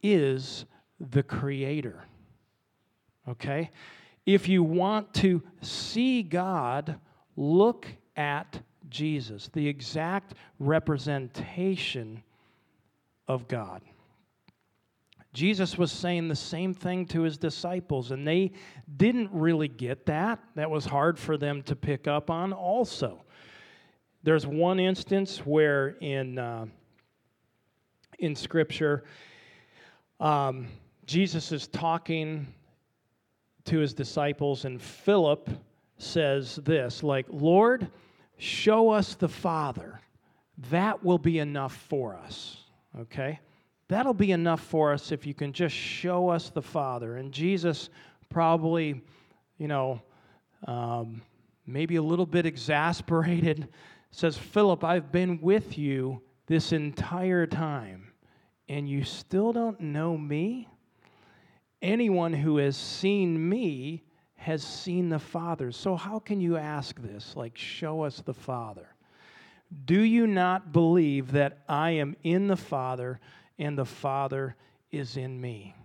is 0.00 0.64
the 1.00 1.24
creator. 1.24 2.04
Okay? 3.28 3.70
If 4.26 4.48
you 4.48 4.64
want 4.64 5.14
to 5.14 5.40
see 5.62 6.22
God, 6.22 6.98
look 7.36 7.86
at 8.16 8.60
Jesus, 8.90 9.48
the 9.52 9.66
exact 9.66 10.34
representation 10.58 12.22
of 13.28 13.46
God. 13.48 13.82
Jesus 15.32 15.76
was 15.76 15.92
saying 15.92 16.28
the 16.28 16.34
same 16.34 16.72
thing 16.72 17.04
to 17.06 17.20
his 17.20 17.36
disciples, 17.36 18.10
and 18.10 18.26
they 18.26 18.52
didn't 18.96 19.30
really 19.32 19.68
get 19.68 20.06
that. 20.06 20.42
That 20.54 20.70
was 20.70 20.86
hard 20.86 21.18
for 21.18 21.36
them 21.36 21.62
to 21.64 21.76
pick 21.76 22.08
up 22.08 22.30
on, 22.30 22.52
also. 22.54 23.22
There's 24.22 24.46
one 24.46 24.80
instance 24.80 25.40
where 25.44 25.90
in, 26.00 26.38
uh, 26.38 26.66
in 28.18 28.34
Scripture, 28.34 29.04
um, 30.18 30.68
Jesus 31.04 31.52
is 31.52 31.68
talking 31.68 32.46
to 33.66 33.78
his 33.78 33.94
disciples, 33.94 34.64
and 34.64 34.80
Philip 34.80 35.48
says 35.98 36.56
this 36.56 37.02
like, 37.02 37.26
Lord, 37.28 37.88
show 38.38 38.90
us 38.90 39.14
the 39.14 39.28
Father. 39.28 40.00
That 40.70 41.04
will 41.04 41.18
be 41.18 41.38
enough 41.38 41.74
for 41.74 42.16
us. 42.16 42.64
Okay? 42.98 43.40
That'll 43.88 44.14
be 44.14 44.32
enough 44.32 44.60
for 44.60 44.92
us 44.92 45.12
if 45.12 45.26
you 45.26 45.34
can 45.34 45.52
just 45.52 45.74
show 45.74 46.28
us 46.28 46.50
the 46.50 46.62
Father. 46.62 47.16
And 47.16 47.32
Jesus 47.32 47.90
probably, 48.28 49.02
you 49.58 49.68
know, 49.68 50.02
um, 50.66 51.22
maybe 51.66 51.96
a 51.96 52.02
little 52.02 52.26
bit 52.26 52.46
exasperated, 52.46 53.68
says, 54.10 54.36
Philip, 54.36 54.82
I've 54.82 55.12
been 55.12 55.40
with 55.40 55.78
you 55.78 56.22
this 56.46 56.72
entire 56.72 57.46
time 57.46 58.12
and 58.68 58.88
you 58.88 59.04
still 59.04 59.52
don't 59.52 59.80
know 59.80 60.16
me? 60.16 60.68
Anyone 61.86 62.32
who 62.32 62.56
has 62.56 62.76
seen 62.76 63.48
me 63.48 64.02
has 64.34 64.64
seen 64.64 65.08
the 65.08 65.20
Father. 65.20 65.70
So, 65.70 65.94
how 65.94 66.18
can 66.18 66.40
you 66.40 66.56
ask 66.56 67.00
this? 67.00 67.36
Like, 67.36 67.56
show 67.56 68.02
us 68.02 68.20
the 68.22 68.34
Father. 68.34 68.88
Do 69.84 70.00
you 70.00 70.26
not 70.26 70.72
believe 70.72 71.30
that 71.30 71.58
I 71.68 71.90
am 71.90 72.16
in 72.24 72.48
the 72.48 72.56
Father 72.56 73.20
and 73.60 73.78
the 73.78 73.84
Father 73.84 74.56
is 74.90 75.16
in 75.16 75.40
me? 75.40 75.76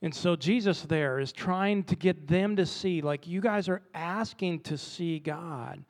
And 0.00 0.14
so, 0.14 0.36
Jesus 0.36 0.82
there 0.82 1.18
is 1.18 1.32
trying 1.32 1.82
to 1.84 1.96
get 1.96 2.28
them 2.28 2.54
to 2.54 2.64
see, 2.64 3.00
like, 3.00 3.26
you 3.26 3.40
guys 3.40 3.68
are 3.68 3.82
asking 3.94 4.60
to 4.60 4.78
see 4.78 5.18
God. 5.18 5.84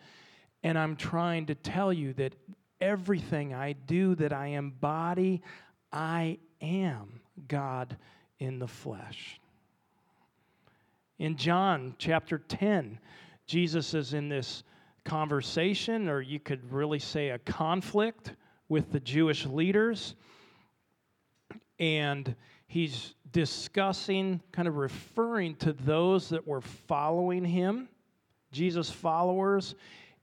And 0.63 0.79
I'm 0.79 0.97
trying 0.97 1.45
to 1.47 1.55
tell 1.55 1.93
you 1.93 2.15
that 2.15 2.37
everything 2.81 3.53
I 3.53 3.75
do, 3.75 4.15
that 4.15 4.33
I 4.33 4.47
embody, 4.47 5.43
I 5.93 6.39
am 6.63 7.21
God 7.49 7.99
in 8.45 8.59
the 8.59 8.69
flesh. 8.69 9.41
In 11.19 11.37
John 11.37 11.95
chapter 11.99 12.39
10, 12.39 12.99
Jesus 13.47 13.95
is 13.95 14.15
in 14.15 14.29
this 14.29 14.65
conversation, 15.05 16.09
or 16.09 16.21
you 16.21 16.39
could 16.39 16.73
really 16.73 16.99
say 16.99 17.31
a 17.31 17.39
conflict 17.39 18.33
with 18.69 18.93
the 18.93 19.01
Jewish 19.01 19.47
leaders. 19.47 20.15
And 21.79 22.35
he's 22.67 23.15
discussing, 23.33 24.41
kind 24.53 24.69
of 24.69 24.77
referring 24.77 25.57
to 25.57 25.73
those 25.73 26.29
that 26.29 26.47
were 26.47 26.61
following 26.61 27.45
him, 27.45 27.89
Jesus' 28.53 28.91
followers, 28.91 29.75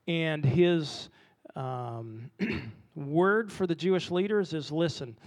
and 0.08 0.46
his 0.46 1.10
um, 1.56 2.30
word 2.96 3.52
for 3.52 3.68
the 3.68 3.76
Jewish 3.76 4.12
leaders 4.12 4.54
is 4.54 4.72
listen, 4.72 5.18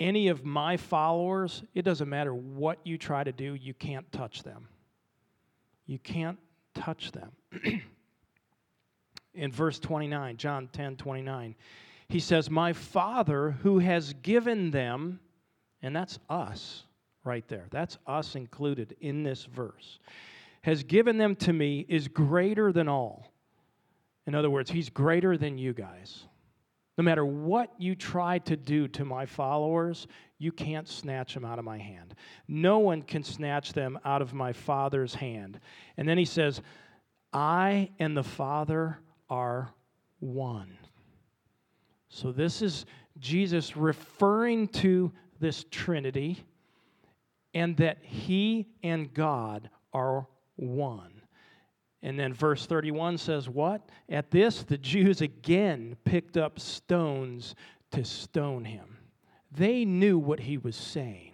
any 0.00 0.28
of 0.28 0.44
my 0.44 0.76
followers, 0.76 1.62
it 1.74 1.82
doesn't 1.82 2.08
matter 2.08 2.34
what 2.34 2.78
you 2.84 2.98
try 2.98 3.24
to 3.24 3.32
do, 3.32 3.54
you 3.54 3.74
can't 3.74 4.10
touch 4.12 4.42
them. 4.42 4.68
You 5.86 5.98
can't 5.98 6.38
touch 6.74 7.12
them. 7.12 7.32
In 9.34 9.52
verse 9.52 9.78
29, 9.78 10.36
John 10.36 10.68
10 10.72 10.96
29, 10.96 11.54
he 12.08 12.20
says, 12.20 12.50
My 12.50 12.72
Father 12.72 13.52
who 13.62 13.78
has 13.78 14.12
given 14.14 14.70
them, 14.70 15.20
and 15.82 15.94
that's 15.94 16.18
us 16.28 16.84
right 17.24 17.46
there, 17.48 17.66
that's 17.70 17.98
us 18.06 18.34
included 18.34 18.96
in 19.00 19.22
this 19.22 19.44
verse, 19.44 19.98
has 20.62 20.82
given 20.82 21.18
them 21.18 21.36
to 21.36 21.52
me 21.52 21.86
is 21.88 22.08
greater 22.08 22.72
than 22.72 22.88
all. 22.88 23.32
In 24.26 24.34
other 24.34 24.50
words, 24.50 24.70
he's 24.70 24.90
greater 24.90 25.38
than 25.38 25.56
you 25.56 25.72
guys. 25.72 26.24
No 26.98 27.04
matter 27.04 27.24
what 27.24 27.72
you 27.78 27.94
try 27.94 28.38
to 28.40 28.56
do 28.56 28.88
to 28.88 29.04
my 29.04 29.24
followers, 29.24 30.08
you 30.38 30.50
can't 30.50 30.88
snatch 30.88 31.32
them 31.32 31.44
out 31.44 31.60
of 31.60 31.64
my 31.64 31.78
hand. 31.78 32.16
No 32.48 32.80
one 32.80 33.02
can 33.02 33.22
snatch 33.22 33.72
them 33.72 34.00
out 34.04 34.20
of 34.20 34.34
my 34.34 34.52
Father's 34.52 35.14
hand. 35.14 35.60
And 35.96 36.08
then 36.08 36.18
he 36.18 36.24
says, 36.24 36.60
I 37.32 37.90
and 38.00 38.16
the 38.16 38.24
Father 38.24 38.98
are 39.30 39.72
one. 40.18 40.76
So 42.08 42.32
this 42.32 42.62
is 42.62 42.84
Jesus 43.20 43.76
referring 43.76 44.66
to 44.68 45.12
this 45.38 45.64
Trinity 45.70 46.44
and 47.54 47.76
that 47.76 47.98
he 48.02 48.70
and 48.82 49.14
God 49.14 49.70
are 49.92 50.26
one. 50.56 51.17
And 52.02 52.18
then 52.18 52.32
verse 52.32 52.66
31 52.66 53.18
says, 53.18 53.48
What? 53.48 53.88
At 54.08 54.30
this, 54.30 54.62
the 54.62 54.78
Jews 54.78 55.20
again 55.20 55.96
picked 56.04 56.36
up 56.36 56.60
stones 56.60 57.54
to 57.90 58.04
stone 58.04 58.64
him. 58.64 58.98
They 59.50 59.84
knew 59.84 60.18
what 60.18 60.40
he 60.40 60.58
was 60.58 60.76
saying. 60.76 61.32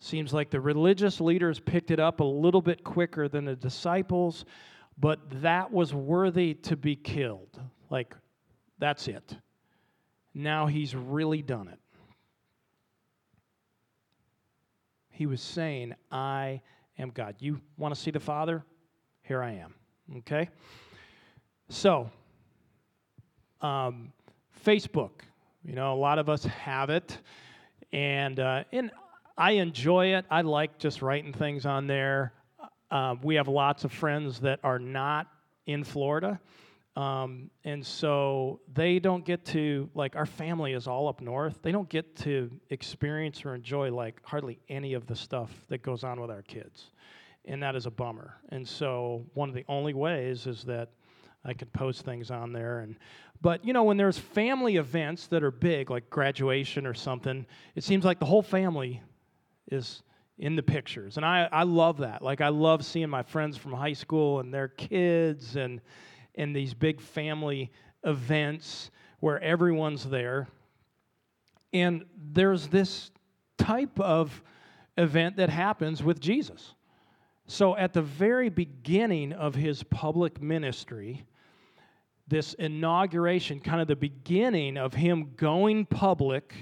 Seems 0.00 0.32
like 0.32 0.50
the 0.50 0.60
religious 0.60 1.20
leaders 1.20 1.60
picked 1.60 1.90
it 1.90 2.00
up 2.00 2.20
a 2.20 2.24
little 2.24 2.60
bit 2.60 2.82
quicker 2.82 3.28
than 3.28 3.44
the 3.44 3.54
disciples, 3.54 4.44
but 4.98 5.20
that 5.40 5.72
was 5.72 5.94
worthy 5.94 6.54
to 6.54 6.76
be 6.76 6.96
killed. 6.96 7.60
Like, 7.88 8.16
that's 8.78 9.06
it. 9.06 9.36
Now 10.34 10.66
he's 10.66 10.94
really 10.94 11.40
done 11.40 11.68
it. 11.68 11.78
He 15.10 15.26
was 15.26 15.40
saying, 15.40 15.94
I 16.10 16.62
am 16.98 17.10
God. 17.10 17.36
You 17.38 17.60
want 17.76 17.94
to 17.94 18.00
see 18.00 18.10
the 18.10 18.18
Father? 18.18 18.64
Here 19.22 19.42
I 19.42 19.52
am. 19.52 19.74
Okay? 20.18 20.48
So, 21.68 22.10
um, 23.60 24.12
Facebook, 24.64 25.10
you 25.64 25.74
know, 25.74 25.94
a 25.94 25.96
lot 25.96 26.18
of 26.18 26.28
us 26.28 26.44
have 26.44 26.90
it. 26.90 27.18
And, 27.92 28.40
uh, 28.40 28.64
and 28.72 28.90
I 29.38 29.52
enjoy 29.52 30.14
it. 30.14 30.24
I 30.30 30.42
like 30.42 30.78
just 30.78 31.02
writing 31.02 31.32
things 31.32 31.66
on 31.66 31.86
there. 31.86 32.32
Uh, 32.90 33.16
we 33.22 33.34
have 33.36 33.48
lots 33.48 33.84
of 33.84 33.92
friends 33.92 34.40
that 34.40 34.60
are 34.62 34.78
not 34.78 35.28
in 35.66 35.84
Florida. 35.84 36.40
Um, 36.94 37.50
and 37.64 37.84
so 37.84 38.60
they 38.74 38.98
don't 38.98 39.24
get 39.24 39.46
to, 39.46 39.88
like, 39.94 40.14
our 40.14 40.26
family 40.26 40.74
is 40.74 40.86
all 40.86 41.08
up 41.08 41.22
north. 41.22 41.58
They 41.62 41.72
don't 41.72 41.88
get 41.88 42.14
to 42.16 42.50
experience 42.68 43.46
or 43.46 43.54
enjoy, 43.54 43.90
like, 43.90 44.20
hardly 44.24 44.58
any 44.68 44.92
of 44.92 45.06
the 45.06 45.16
stuff 45.16 45.50
that 45.68 45.82
goes 45.82 46.04
on 46.04 46.20
with 46.20 46.30
our 46.30 46.42
kids. 46.42 46.90
And 47.44 47.62
that 47.62 47.74
is 47.74 47.86
a 47.86 47.90
bummer. 47.90 48.36
And 48.50 48.66
so 48.66 49.24
one 49.34 49.48
of 49.48 49.54
the 49.54 49.64
only 49.68 49.94
ways 49.94 50.46
is 50.46 50.62
that 50.64 50.90
I 51.44 51.54
could 51.54 51.72
post 51.72 52.02
things 52.04 52.30
on 52.30 52.52
there. 52.52 52.80
And, 52.80 52.96
but, 53.40 53.64
you 53.64 53.72
know, 53.72 53.82
when 53.82 53.96
there's 53.96 54.18
family 54.18 54.76
events 54.76 55.26
that 55.28 55.42
are 55.42 55.50
big, 55.50 55.90
like 55.90 56.08
graduation 56.08 56.86
or 56.86 56.94
something, 56.94 57.44
it 57.74 57.82
seems 57.82 58.04
like 58.04 58.20
the 58.20 58.26
whole 58.26 58.42
family 58.42 59.02
is 59.70 60.02
in 60.38 60.54
the 60.56 60.62
pictures. 60.62 61.16
And 61.16 61.26
I, 61.26 61.48
I 61.50 61.64
love 61.64 61.98
that. 61.98 62.22
Like, 62.22 62.40
I 62.40 62.48
love 62.48 62.84
seeing 62.84 63.10
my 63.10 63.22
friends 63.22 63.56
from 63.56 63.72
high 63.72 63.92
school 63.92 64.40
and 64.40 64.54
their 64.54 64.68
kids 64.68 65.56
and, 65.56 65.80
and 66.36 66.54
these 66.54 66.74
big 66.74 67.00
family 67.00 67.72
events 68.04 68.90
where 69.20 69.40
everyone's 69.40 70.04
there. 70.04 70.48
And 71.72 72.04
there's 72.16 72.68
this 72.68 73.10
type 73.58 73.98
of 73.98 74.42
event 74.96 75.36
that 75.36 75.48
happens 75.48 76.02
with 76.02 76.20
Jesus. 76.20 76.74
So, 77.46 77.76
at 77.76 77.92
the 77.92 78.02
very 78.02 78.48
beginning 78.48 79.32
of 79.32 79.54
his 79.54 79.82
public 79.82 80.40
ministry, 80.40 81.26
this 82.28 82.54
inauguration, 82.54 83.60
kind 83.60 83.80
of 83.80 83.88
the 83.88 83.96
beginning 83.96 84.76
of 84.76 84.94
him 84.94 85.32
going 85.36 85.84
public 85.84 86.54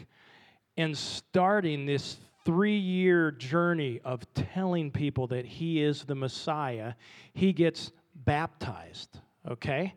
and 0.76 0.96
starting 0.96 1.86
this 1.86 2.16
three 2.44 2.78
year 2.78 3.30
journey 3.30 4.00
of 4.04 4.22
telling 4.34 4.90
people 4.90 5.26
that 5.28 5.44
he 5.44 5.82
is 5.82 6.04
the 6.04 6.14
Messiah, 6.14 6.94
he 7.34 7.52
gets 7.52 7.92
baptized 8.14 9.20
okay? 9.48 9.94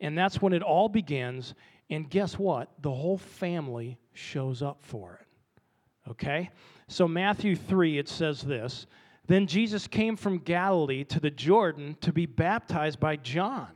And 0.00 0.16
that's 0.16 0.40
when 0.42 0.52
it 0.52 0.62
all 0.62 0.88
begins. 0.88 1.54
And 1.90 2.08
guess 2.08 2.38
what? 2.38 2.70
The 2.80 2.90
whole 2.90 3.18
family 3.18 3.98
shows 4.12 4.62
up 4.62 4.78
for 4.82 5.20
it, 5.20 6.10
okay? 6.10 6.50
So, 6.88 7.06
Matthew 7.08 7.56
3, 7.56 7.98
it 7.98 8.08
says 8.08 8.42
this 8.42 8.86
Then 9.26 9.46
Jesus 9.46 9.86
came 9.86 10.16
from 10.16 10.38
Galilee 10.38 11.04
to 11.04 11.20
the 11.20 11.30
Jordan 11.30 11.96
to 12.00 12.12
be 12.12 12.26
baptized 12.26 12.98
by 12.98 13.16
John. 13.16 13.68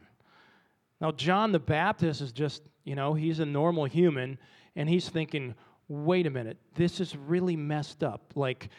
Now, 1.00 1.12
John 1.12 1.52
the 1.52 1.58
Baptist 1.58 2.20
is 2.20 2.32
just, 2.32 2.62
you 2.84 2.94
know, 2.94 3.14
he's 3.14 3.38
a 3.38 3.46
normal 3.46 3.84
human, 3.84 4.38
and 4.74 4.88
he's 4.88 5.08
thinking, 5.08 5.54
wait 5.88 6.26
a 6.26 6.30
minute, 6.30 6.56
this 6.74 7.00
is 7.00 7.16
really 7.16 7.56
messed 7.56 8.02
up. 8.02 8.32
Like, 8.34 8.70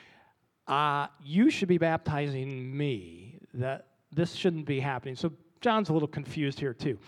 uh, 0.67 1.07
you 1.23 1.49
should 1.49 1.69
be 1.69 1.77
baptizing 1.77 2.75
me. 2.75 3.39
That 3.53 3.87
this 4.11 4.33
shouldn't 4.33 4.65
be 4.65 4.79
happening. 4.79 5.15
So 5.15 5.31
John's 5.61 5.89
a 5.89 5.93
little 5.93 6.07
confused 6.07 6.59
here 6.59 6.73
too. 6.73 6.99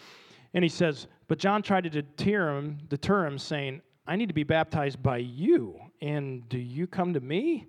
And 0.54 0.64
he 0.64 0.70
says, 0.70 1.08
But 1.28 1.38
John 1.38 1.62
tried 1.62 1.84
to 1.84 1.90
deter 1.90 2.58
him, 2.58 2.80
deter 2.88 3.26
him, 3.26 3.38
saying, 3.38 3.82
I 4.08 4.16
need 4.16 4.28
to 4.28 4.34
be 4.34 4.44
baptized 4.44 5.04
by 5.04 5.18
you, 5.18 5.80
and 6.02 6.48
do 6.50 6.58
you 6.58 6.88
come 6.88 7.14
to 7.14 7.20
me? 7.20 7.68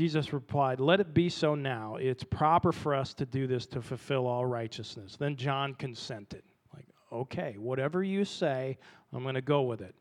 Jesus 0.00 0.32
replied, 0.32 0.80
Let 0.80 0.98
it 1.00 1.12
be 1.12 1.28
so 1.28 1.54
now. 1.54 1.96
It's 1.96 2.24
proper 2.24 2.72
for 2.72 2.94
us 2.94 3.12
to 3.12 3.26
do 3.26 3.46
this 3.46 3.66
to 3.66 3.82
fulfill 3.82 4.26
all 4.26 4.46
righteousness. 4.46 5.16
Then 5.20 5.36
John 5.36 5.74
consented. 5.74 6.42
Like, 6.74 6.86
okay, 7.12 7.56
whatever 7.58 8.02
you 8.02 8.24
say, 8.24 8.78
I'm 9.12 9.22
going 9.24 9.34
to 9.34 9.42
go 9.42 9.60
with 9.60 9.82
it. 9.82 9.94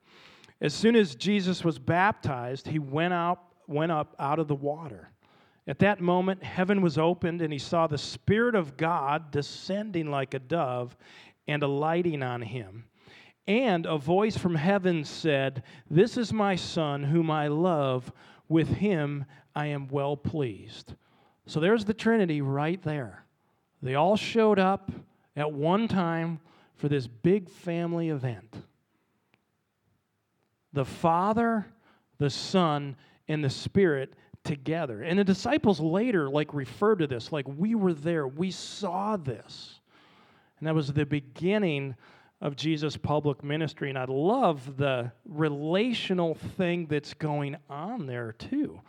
As 0.62 0.74
soon 0.74 0.96
as 0.96 1.16
Jesus 1.16 1.66
was 1.66 1.78
baptized, 1.78 2.66
he 2.66 2.80
went 2.80 3.14
out 3.14 3.42
went 3.68 3.92
up 3.92 4.16
out 4.20 4.40
of 4.40 4.48
the 4.48 4.56
water. 4.56 5.10
At 5.68 5.80
that 5.80 6.00
moment, 6.00 6.46
heaven 6.46 6.82
was 6.82 6.98
opened, 6.98 7.42
and 7.42 7.52
he 7.52 7.60
saw 7.60 7.86
the 7.86 7.98
Spirit 7.98 8.56
of 8.56 8.78
God 8.78 9.32
descending 9.32 10.10
like 10.10 10.34
a 10.34 10.40
dove 10.40 10.96
and 11.46 11.62
alighting 11.62 12.24
on 12.24 12.42
him. 12.42 12.86
And 13.50 13.86
a 13.86 13.98
voice 13.98 14.38
from 14.38 14.56
heaven 14.56 15.04
said, 15.04 15.64
This 15.90 16.16
is 16.16 16.32
my 16.32 16.56
Son, 16.56 17.04
whom 17.04 17.30
I 17.30 17.50
love. 17.50 18.14
With 18.48 18.70
him 18.70 19.26
I 19.60 19.66
am 19.66 19.90
well 19.90 20.16
pleased. 20.16 20.94
So 21.46 21.60
there's 21.60 21.84
the 21.84 21.94
Trinity 21.94 22.40
right 22.40 22.82
there. 22.82 23.26
They 23.82 23.96
all 23.96 24.16
showed 24.16 24.58
up 24.58 24.90
at 25.36 25.52
one 25.52 25.90
time 25.90 26.40
for 26.78 26.88
this 26.88 27.08
big 27.08 27.50
family 27.50 28.08
event. 28.08 28.56
The 30.72 30.86
Father, 30.86 31.66
the 32.20 32.30
Son, 32.30 32.96
and 33.28 33.44
the 33.44 33.50
Spirit 33.50 34.14
together. 34.46 35.02
And 35.02 35.20
the 35.20 35.26
disciples 35.26 35.82
later 35.82 36.30
like 36.30 36.54
referred 36.54 37.00
to 37.00 37.08
this 37.08 37.34
like 37.34 37.46
we 37.46 37.76
were 37.76 37.94
there, 37.94 38.30
we 38.30 38.52
saw 38.52 39.18
this. 39.18 39.82
And 40.60 40.68
that 40.70 40.76
was 40.76 40.94
the 40.94 41.06
beginning 41.06 41.96
of 42.40 42.56
Jesus' 42.56 42.96
public 42.96 43.44
ministry. 43.44 43.90
And 43.90 43.98
I 43.98 44.06
love 44.08 44.78
the 44.78 45.12
relational 45.26 46.36
thing 46.36 46.86
that's 46.86 47.14
going 47.14 47.58
on 47.70 48.06
there 48.06 48.32
too. 48.32 48.80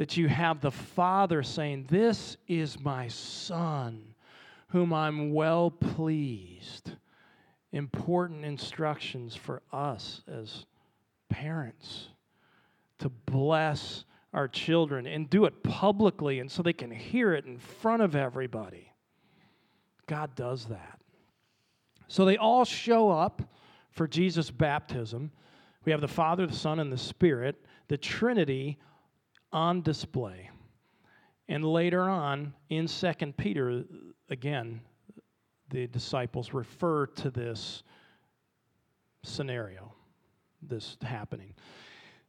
That 0.00 0.16
you 0.16 0.28
have 0.28 0.62
the 0.62 0.70
Father 0.70 1.42
saying, 1.42 1.84
This 1.90 2.38
is 2.48 2.80
my 2.80 3.08
Son, 3.08 4.14
whom 4.68 4.94
I'm 4.94 5.34
well 5.34 5.70
pleased. 5.70 6.92
Important 7.72 8.46
instructions 8.46 9.36
for 9.36 9.60
us 9.70 10.22
as 10.26 10.64
parents 11.28 12.08
to 13.00 13.10
bless 13.10 14.06
our 14.32 14.48
children 14.48 15.06
and 15.06 15.28
do 15.28 15.44
it 15.44 15.62
publicly 15.62 16.38
and 16.38 16.50
so 16.50 16.62
they 16.62 16.72
can 16.72 16.90
hear 16.90 17.34
it 17.34 17.44
in 17.44 17.58
front 17.58 18.00
of 18.02 18.16
everybody. 18.16 18.94
God 20.06 20.34
does 20.34 20.64
that. 20.64 20.98
So 22.08 22.24
they 22.24 22.38
all 22.38 22.64
show 22.64 23.10
up 23.10 23.42
for 23.90 24.08
Jesus' 24.08 24.50
baptism. 24.50 25.30
We 25.84 25.92
have 25.92 26.00
the 26.00 26.08
Father, 26.08 26.46
the 26.46 26.54
Son, 26.54 26.80
and 26.80 26.90
the 26.90 26.96
Spirit, 26.96 27.62
the 27.88 27.98
Trinity 27.98 28.78
on 29.52 29.82
display. 29.82 30.50
And 31.48 31.64
later 31.64 32.02
on 32.02 32.54
in 32.68 32.86
2 32.86 33.12
Peter, 33.36 33.84
again, 34.28 34.80
the 35.70 35.86
disciples 35.86 36.52
refer 36.52 37.06
to 37.06 37.30
this 37.30 37.82
scenario, 39.22 39.92
this 40.62 40.96
happening. 41.02 41.54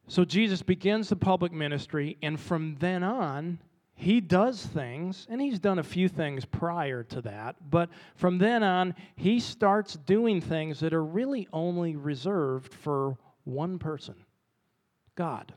So 0.07 0.25
Jesus 0.25 0.61
begins 0.61 1.09
the 1.09 1.15
public 1.15 1.51
ministry, 1.51 2.17
and 2.21 2.39
from 2.39 2.75
then 2.79 3.03
on, 3.03 3.59
he 3.93 4.19
does 4.19 4.65
things, 4.65 5.27
and 5.29 5.39
he's 5.39 5.59
done 5.59 5.77
a 5.77 5.83
few 5.83 6.09
things 6.09 6.43
prior 6.43 7.03
to 7.03 7.21
that, 7.21 7.55
but 7.69 7.89
from 8.15 8.39
then 8.39 8.63
on, 8.63 8.95
he 9.15 9.39
starts 9.39 9.93
doing 9.93 10.41
things 10.41 10.79
that 10.79 10.93
are 10.93 11.03
really 11.03 11.47
only 11.53 11.95
reserved 11.95 12.73
for 12.73 13.17
one 13.43 13.77
person 13.77 14.15
God. 15.15 15.53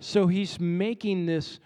So 0.00 0.26
he's 0.26 0.58
making 0.60 1.26
this 1.26 1.60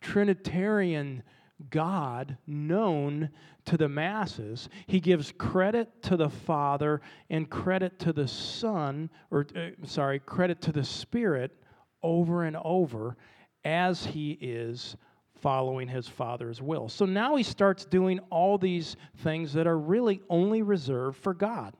Trinitarian 0.00 1.22
God 1.68 2.38
known 2.46 3.30
to 3.66 3.76
the 3.76 3.88
masses. 3.88 4.68
He 4.86 5.00
gives 5.00 5.32
credit 5.36 6.02
to 6.04 6.16
the 6.16 6.30
Father 6.30 7.00
and 7.28 7.50
credit 7.50 7.98
to 8.00 8.12
the 8.12 8.26
Son, 8.26 9.10
or 9.30 9.46
uh, 9.54 9.68
sorry, 9.84 10.18
credit 10.20 10.60
to 10.62 10.72
the 10.72 10.84
Spirit 10.84 11.52
over 12.02 12.44
and 12.44 12.56
over 12.64 13.16
as 13.64 14.06
he 14.06 14.32
is 14.40 14.96
following 15.40 15.88
his 15.88 16.08
Father's 16.08 16.62
will. 16.62 16.88
So 16.88 17.04
now 17.04 17.36
he 17.36 17.42
starts 17.42 17.84
doing 17.84 18.20
all 18.30 18.58
these 18.58 18.96
things 19.18 19.52
that 19.52 19.66
are 19.66 19.78
really 19.78 20.22
only 20.28 20.62
reserved 20.62 21.18
for 21.18 21.34
God. 21.34 21.76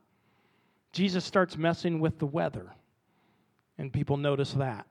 Jesus 0.93 1.25
starts 1.25 1.57
messing 1.57 2.01
with 2.01 2.19
the 2.19 2.27
weather, 2.27 2.71
and 3.79 3.93
people 3.93 4.17
notice 4.17 4.53
that. 4.55 4.87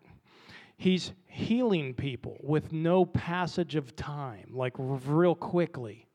He's 0.80 1.12
healing 1.28 1.94
people 1.94 2.38
with 2.42 2.72
no 2.72 3.04
passage 3.04 3.76
of 3.76 3.98
time, 3.98 4.52
like 4.54 4.74
real 4.78 5.36
quickly. 5.36 6.08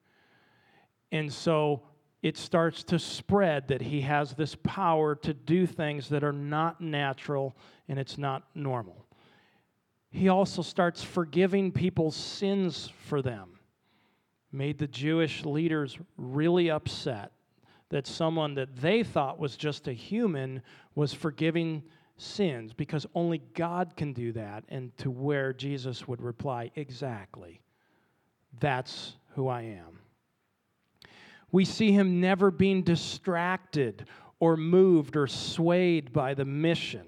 And 1.12 1.30
so 1.30 1.82
it 2.22 2.38
starts 2.38 2.82
to 2.84 2.98
spread 2.98 3.68
that 3.68 3.82
he 3.82 4.00
has 4.00 4.32
this 4.32 4.56
power 4.62 5.16
to 5.16 5.34
do 5.34 5.66
things 5.66 6.08
that 6.08 6.24
are 6.24 6.32
not 6.32 6.80
natural 6.80 7.54
and 7.90 7.98
it's 7.98 8.16
not 8.16 8.44
normal. 8.54 9.04
He 10.08 10.30
also 10.30 10.62
starts 10.62 11.04
forgiving 11.04 11.70
people's 11.70 12.16
sins 12.16 12.90
for 13.04 13.20
them. 13.20 13.58
Made 14.50 14.78
the 14.78 14.88
Jewish 14.88 15.44
leaders 15.44 15.98
really 16.16 16.70
upset 16.70 17.32
that 17.90 18.06
someone 18.06 18.54
that 18.54 18.76
they 18.76 19.02
thought 19.02 19.38
was 19.38 19.56
just 19.56 19.88
a 19.88 19.92
human 19.92 20.62
was 20.94 21.12
forgiving 21.12 21.82
sins 22.16 22.72
because 22.72 23.06
only 23.14 23.42
God 23.54 23.94
can 23.96 24.12
do 24.12 24.32
that. 24.32 24.64
And 24.68 24.96
to 24.98 25.10
where 25.10 25.52
Jesus 25.52 26.06
would 26.08 26.22
reply, 26.22 26.70
Exactly. 26.76 27.60
That's 28.60 29.16
who 29.34 29.48
I 29.48 29.62
am. 29.62 29.98
We 31.50 31.64
see 31.64 31.92
him 31.92 32.20
never 32.20 32.50
being 32.50 32.82
distracted 32.82 34.06
or 34.40 34.56
moved 34.56 35.16
or 35.16 35.26
swayed 35.26 36.12
by 36.12 36.34
the 36.34 36.44
mission. 36.44 37.06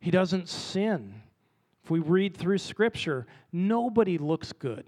He 0.00 0.10
doesn't 0.10 0.48
sin. 0.48 1.22
If 1.82 1.90
we 1.90 2.00
read 2.00 2.36
through 2.36 2.58
Scripture, 2.58 3.26
nobody 3.52 4.18
looks 4.18 4.52
good. 4.52 4.84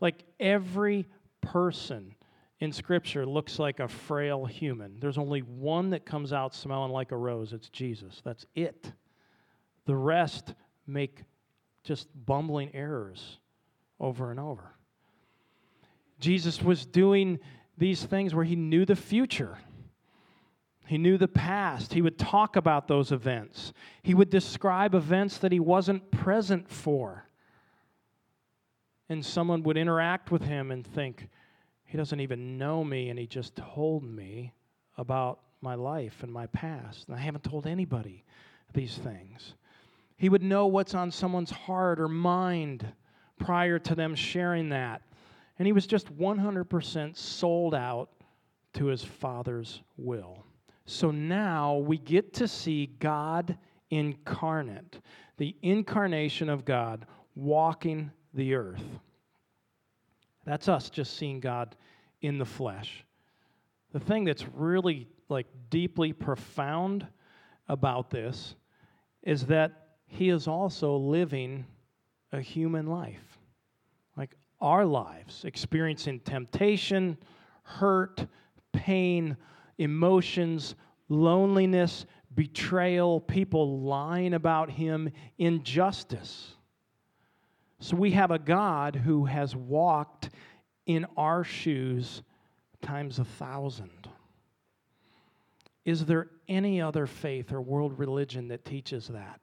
Like 0.00 0.24
every 0.38 1.06
person 1.40 2.14
in 2.60 2.72
Scripture 2.72 3.24
looks 3.24 3.58
like 3.58 3.80
a 3.80 3.88
frail 3.88 4.44
human. 4.44 5.00
There's 5.00 5.18
only 5.18 5.40
one 5.40 5.90
that 5.90 6.04
comes 6.04 6.32
out 6.32 6.54
smelling 6.54 6.92
like 6.92 7.10
a 7.10 7.16
rose 7.16 7.52
it's 7.52 7.70
Jesus. 7.70 8.20
That's 8.24 8.44
it. 8.54 8.92
The 9.86 9.96
rest 9.96 10.54
make 10.86 11.24
just 11.82 12.08
bumbling 12.26 12.70
errors 12.74 13.38
over 13.98 14.30
and 14.30 14.38
over. 14.38 14.74
Jesus 16.18 16.62
was 16.62 16.84
doing 16.84 17.38
these 17.78 18.04
things 18.04 18.34
where 18.34 18.44
he 18.44 18.56
knew 18.56 18.84
the 18.84 18.94
future. 18.94 19.58
He 20.86 20.98
knew 20.98 21.16
the 21.16 21.28
past. 21.28 21.94
He 21.94 22.02
would 22.02 22.18
talk 22.18 22.56
about 22.56 22.88
those 22.88 23.10
events. 23.10 23.72
He 24.02 24.12
would 24.12 24.28
describe 24.28 24.94
events 24.94 25.38
that 25.38 25.52
he 25.52 25.60
wasn't 25.60 26.10
present 26.10 26.68
for. 26.68 27.26
And 29.08 29.24
someone 29.24 29.62
would 29.62 29.78
interact 29.78 30.30
with 30.30 30.42
him 30.42 30.70
and 30.70 30.86
think, 30.86 31.28
he 31.90 31.96
doesn't 31.96 32.20
even 32.20 32.56
know 32.56 32.84
me, 32.84 33.08
and 33.10 33.18
he 33.18 33.26
just 33.26 33.56
told 33.56 34.04
me 34.04 34.52
about 34.96 35.40
my 35.60 35.74
life 35.74 36.22
and 36.22 36.32
my 36.32 36.46
past. 36.46 37.08
And 37.08 37.16
I 37.16 37.18
haven't 37.18 37.42
told 37.42 37.66
anybody 37.66 38.22
these 38.72 38.96
things. 38.96 39.54
He 40.16 40.28
would 40.28 40.44
know 40.44 40.68
what's 40.68 40.94
on 40.94 41.10
someone's 41.10 41.50
heart 41.50 41.98
or 41.98 42.06
mind 42.06 42.86
prior 43.40 43.80
to 43.80 43.96
them 43.96 44.14
sharing 44.14 44.68
that. 44.68 45.02
And 45.58 45.66
he 45.66 45.72
was 45.72 45.84
just 45.84 46.16
100% 46.16 47.16
sold 47.16 47.74
out 47.74 48.10
to 48.74 48.86
his 48.86 49.02
Father's 49.02 49.82
will. 49.96 50.44
So 50.86 51.10
now 51.10 51.78
we 51.78 51.98
get 51.98 52.32
to 52.34 52.46
see 52.46 52.86
God 53.00 53.58
incarnate, 53.90 55.00
the 55.38 55.56
incarnation 55.60 56.48
of 56.48 56.64
God 56.64 57.04
walking 57.34 58.12
the 58.32 58.54
earth. 58.54 59.00
That's 60.44 60.68
us 60.68 60.90
just 60.90 61.16
seeing 61.16 61.40
God 61.40 61.76
in 62.22 62.38
the 62.38 62.44
flesh. 62.44 63.04
The 63.92 64.00
thing 64.00 64.24
that's 64.24 64.44
really 64.54 65.08
like 65.28 65.46
deeply 65.70 66.12
profound 66.12 67.06
about 67.68 68.10
this 68.10 68.54
is 69.22 69.46
that 69.46 69.88
he 70.06 70.28
is 70.28 70.48
also 70.48 70.96
living 70.96 71.64
a 72.32 72.40
human 72.40 72.86
life. 72.86 73.38
Like 74.16 74.34
our 74.60 74.84
lives, 74.84 75.44
experiencing 75.44 76.20
temptation, 76.20 77.16
hurt, 77.62 78.26
pain, 78.72 79.36
emotions, 79.78 80.74
loneliness, 81.08 82.06
betrayal, 82.34 83.20
people 83.20 83.80
lying 83.80 84.34
about 84.34 84.70
him, 84.70 85.10
injustice. 85.38 86.56
So 87.80 87.96
we 87.96 88.10
have 88.10 88.30
a 88.30 88.38
God 88.38 88.94
who 88.94 89.24
has 89.24 89.56
walked 89.56 90.28
in 90.84 91.06
our 91.16 91.42
shoes 91.42 92.22
times 92.82 93.18
a 93.18 93.24
thousand. 93.24 94.08
Is 95.86 96.04
there 96.04 96.28
any 96.46 96.82
other 96.82 97.06
faith 97.06 97.52
or 97.52 97.62
world 97.62 97.98
religion 97.98 98.48
that 98.48 98.66
teaches 98.66 99.08
that? 99.08 99.40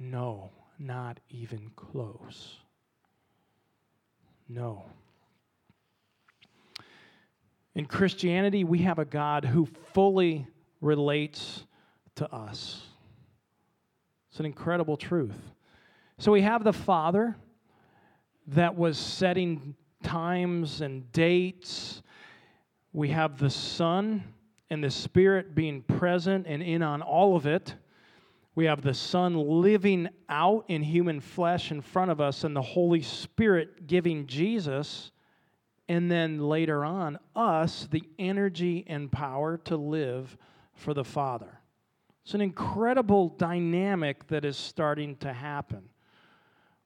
No, 0.00 0.50
not 0.80 1.20
even 1.30 1.70
close. 1.76 2.58
No. 4.48 4.84
In 7.76 7.86
Christianity, 7.86 8.64
we 8.64 8.80
have 8.80 8.98
a 8.98 9.04
God 9.04 9.44
who 9.44 9.68
fully 9.92 10.46
relates 10.80 11.64
to 12.16 12.30
us. 12.34 12.82
It's 14.30 14.40
an 14.40 14.46
incredible 14.46 14.96
truth. 14.96 15.38
So 16.22 16.30
we 16.30 16.42
have 16.42 16.62
the 16.62 16.72
Father 16.72 17.34
that 18.46 18.76
was 18.76 18.96
setting 18.96 19.74
times 20.04 20.80
and 20.80 21.10
dates. 21.10 22.00
We 22.92 23.08
have 23.08 23.40
the 23.40 23.50
Son 23.50 24.22
and 24.70 24.84
the 24.84 24.90
Spirit 24.92 25.56
being 25.56 25.82
present 25.82 26.46
and 26.46 26.62
in 26.62 26.80
on 26.80 27.02
all 27.02 27.34
of 27.34 27.46
it. 27.46 27.74
We 28.54 28.66
have 28.66 28.82
the 28.82 28.94
Son 28.94 29.34
living 29.34 30.10
out 30.28 30.66
in 30.68 30.84
human 30.84 31.18
flesh 31.18 31.72
in 31.72 31.80
front 31.80 32.12
of 32.12 32.20
us, 32.20 32.44
and 32.44 32.54
the 32.54 32.62
Holy 32.62 33.02
Spirit 33.02 33.88
giving 33.88 34.28
Jesus 34.28 35.10
and 35.88 36.08
then 36.08 36.38
later 36.38 36.84
on, 36.84 37.18
us 37.34 37.88
the 37.90 38.04
energy 38.20 38.84
and 38.86 39.10
power 39.10 39.56
to 39.64 39.76
live 39.76 40.38
for 40.72 40.94
the 40.94 41.02
Father. 41.02 41.58
It's 42.22 42.34
an 42.34 42.40
incredible 42.40 43.30
dynamic 43.30 44.28
that 44.28 44.44
is 44.44 44.56
starting 44.56 45.16
to 45.16 45.32
happen. 45.32 45.88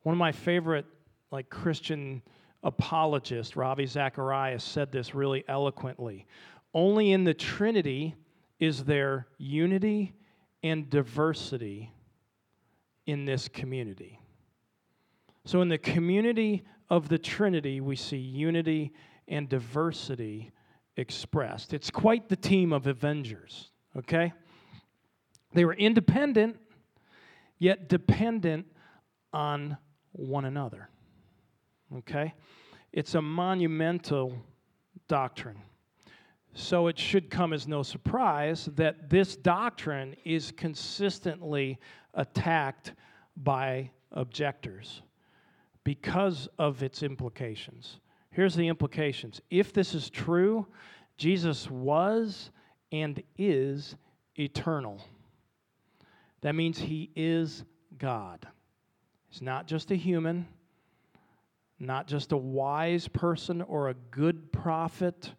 One 0.07 0.13
of 0.13 0.21
my 0.21 0.31
favorite 0.31 0.87
like 1.33 1.51
Christian 1.51 2.23
apologists, 2.63 3.57
Ravi 3.57 3.87
Zacharias, 3.87 4.63
said 4.63 4.93
this 4.93 5.17
really 5.17 5.43
eloquently. 5.49 6.29
Only 6.73 7.11
in 7.11 7.25
the 7.25 7.35
Trinity 7.35 8.15
is 8.61 8.85
there 8.85 9.27
unity 9.37 10.15
and 10.63 10.89
diversity 10.89 11.93
in 13.07 13.25
this 13.25 13.49
community. 13.49 14.21
So, 15.45 15.61
in 15.61 15.69
the 15.69 15.77
community 15.77 16.63
of 16.89 17.09
the 17.09 17.19
Trinity, 17.19 17.81
we 17.81 17.97
see 17.97 18.17
unity 18.17 18.93
and 19.27 19.49
diversity 19.49 20.53
expressed. 20.97 21.75
It's 21.75 21.91
quite 21.91 22.29
the 22.29 22.37
team 22.37 22.73
of 22.73 22.87
Avengers, 22.87 23.73
okay? 23.97 24.33
They 25.53 25.65
were 25.65 25.75
independent, 25.75 26.59
yet 27.59 27.89
dependent 27.89 28.67
on 29.33 29.77
one 30.17 30.45
another, 30.45 30.89
okay? 31.99 32.35
It's 32.93 33.15
a 33.15 33.23
monumental 33.23 34.35
doctrine. 35.09 35.59
So 36.55 36.87
it 36.87 36.99
should 36.99 37.29
come 37.31 37.53
as 37.53 37.69
no 37.69 37.83
surprise 37.83 38.69
that 38.77 39.11
this 39.11 39.37
doctrine 39.37 40.17
is 40.25 40.53
consistently 40.53 41.79
attacked 42.15 42.95
by 43.37 43.91
objectors 44.13 45.03
because 45.85 46.49
of 46.59 46.83
its 46.83 47.03
implications. 47.03 48.01
Here's 48.31 48.55
the 48.55 48.69
implications. 48.69 49.41
If 49.51 49.73
this 49.73 49.95
is 49.95 50.09
true, 50.09 50.67
Jesus 51.19 51.71
was 51.71 52.51
and 52.91 53.23
is 53.37 53.97
eternal. 54.37 55.03
That 56.41 56.55
means 56.55 56.79
he 56.79 57.11
is 57.15 57.65
God. 57.99 58.47
He's 59.29 59.43
not 59.43 59.67
just 59.67 59.91
a 59.91 59.97
human, 59.97 60.47
not 61.79 62.07
just 62.07 62.33
a 62.33 62.37
wise 62.37 63.09
person 63.09 63.63
or 63.63 63.89
a 63.89 63.95
good 63.95 64.53
prophet 64.53 65.33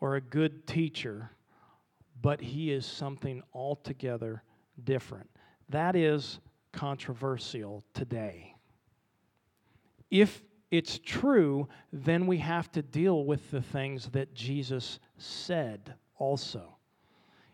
or 0.00 0.16
a 0.16 0.20
good 0.20 0.66
teacher, 0.66 1.30
but 2.20 2.40
he 2.40 2.70
is 2.72 2.84
something 2.84 3.42
altogether 3.54 4.42
different. 4.84 5.30
That 5.68 5.96
is 5.96 6.38
controversial 6.72 7.84
today 7.94 8.52
if 10.12 10.42
it's 10.70 10.98
true, 10.98 11.66
then 11.90 12.26
we 12.26 12.36
have 12.36 12.70
to 12.72 12.82
deal 12.82 13.24
with 13.24 13.50
the 13.50 13.62
things 13.62 14.10
that 14.10 14.34
Jesus 14.34 15.00
said 15.16 15.94
also. 16.18 16.76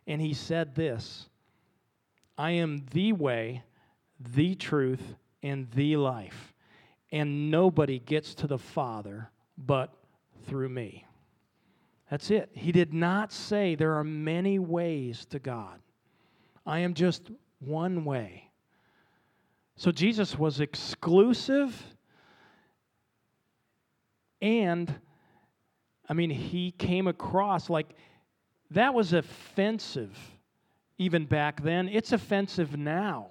And 0.09 0.21
he 0.21 0.35
said 0.35 0.75
this 0.75 1.29
I 2.37 2.51
am 2.51 2.85
the 2.91 3.13
way, 3.13 3.63
the 4.35 4.55
truth, 4.55 5.15
and 5.43 5.71
the 5.73 5.97
life. 5.97 6.53
And 7.13 7.51
nobody 7.51 8.01
gets 8.01 8.35
to 8.37 8.47
the 8.47 8.59
Father 8.59 9.31
but 9.57 9.93
through 10.47 10.69
me. 10.69 11.05
That's 12.11 12.31
it. 12.31 12.51
He 12.53 12.73
did 12.73 12.93
not 12.93 13.33
say 13.33 13.75
there 13.75 13.95
are 13.97 14.05
many 14.05 14.59
ways 14.59 15.27
to 15.27 15.39
God. 15.39 15.81
I 16.67 16.81
am 16.81 16.95
just 16.95 17.31
one 17.61 18.05
way. 18.05 18.51
So 19.77 19.91
Jesus 19.91 20.39
was 20.39 20.61
exclusive 20.61 21.81
and, 24.41 24.93
I 26.09 26.15
mean, 26.15 26.31
he 26.31 26.73
came 26.73 27.07
across 27.07 27.69
like 27.69 27.89
that 28.71 28.95
was 28.95 29.13
offensive 29.13 30.17
even 30.99 31.25
back 31.25 31.63
then. 31.63 31.89
It's 31.89 32.13
offensive 32.13 32.77
now. 32.77 33.29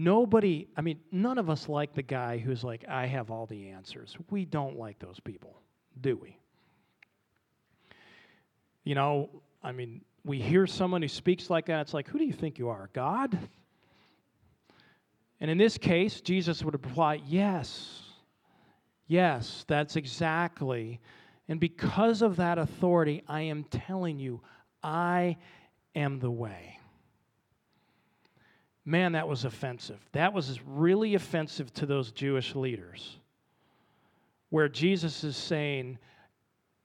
Nobody, 0.00 0.68
I 0.76 0.80
mean, 0.80 1.00
none 1.10 1.38
of 1.38 1.50
us 1.50 1.68
like 1.68 1.92
the 1.92 2.02
guy 2.02 2.38
who's 2.38 2.62
like, 2.62 2.84
I 2.88 3.06
have 3.06 3.32
all 3.32 3.46
the 3.46 3.70
answers. 3.70 4.16
We 4.30 4.44
don't 4.44 4.78
like 4.78 5.00
those 5.00 5.18
people, 5.18 5.60
do 6.00 6.16
we? 6.16 6.38
You 8.84 8.94
know, 8.94 9.28
I 9.60 9.72
mean, 9.72 10.02
we 10.24 10.40
hear 10.40 10.68
someone 10.68 11.02
who 11.02 11.08
speaks 11.08 11.50
like 11.50 11.66
that, 11.66 11.80
it's 11.80 11.94
like, 11.94 12.06
who 12.06 12.16
do 12.16 12.24
you 12.24 12.32
think 12.32 12.60
you 12.60 12.68
are? 12.68 12.90
God? 12.92 13.36
And 15.40 15.50
in 15.50 15.58
this 15.58 15.76
case, 15.76 16.20
Jesus 16.20 16.62
would 16.62 16.74
reply, 16.74 17.20
Yes. 17.26 18.02
Yes, 19.08 19.64
that's 19.66 19.96
exactly. 19.96 21.00
And 21.48 21.58
because 21.58 22.22
of 22.22 22.36
that 22.36 22.56
authority, 22.56 23.24
I 23.26 23.40
am 23.40 23.64
telling 23.64 24.20
you, 24.20 24.42
I 24.80 25.38
am 25.96 26.20
the 26.20 26.30
way. 26.30 26.77
Man, 28.88 29.12
that 29.12 29.28
was 29.28 29.44
offensive. 29.44 30.00
That 30.12 30.32
was 30.32 30.62
really 30.66 31.14
offensive 31.14 31.70
to 31.74 31.84
those 31.84 32.10
Jewish 32.10 32.54
leaders, 32.54 33.18
where 34.48 34.66
Jesus 34.66 35.24
is 35.24 35.36
saying, 35.36 35.98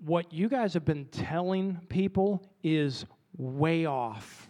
What 0.03 0.33
you 0.33 0.49
guys 0.49 0.73
have 0.73 0.83
been 0.83 1.05
telling 1.05 1.79
people 1.87 2.45
is 2.61 3.05
way 3.37 3.85
off. 3.85 4.49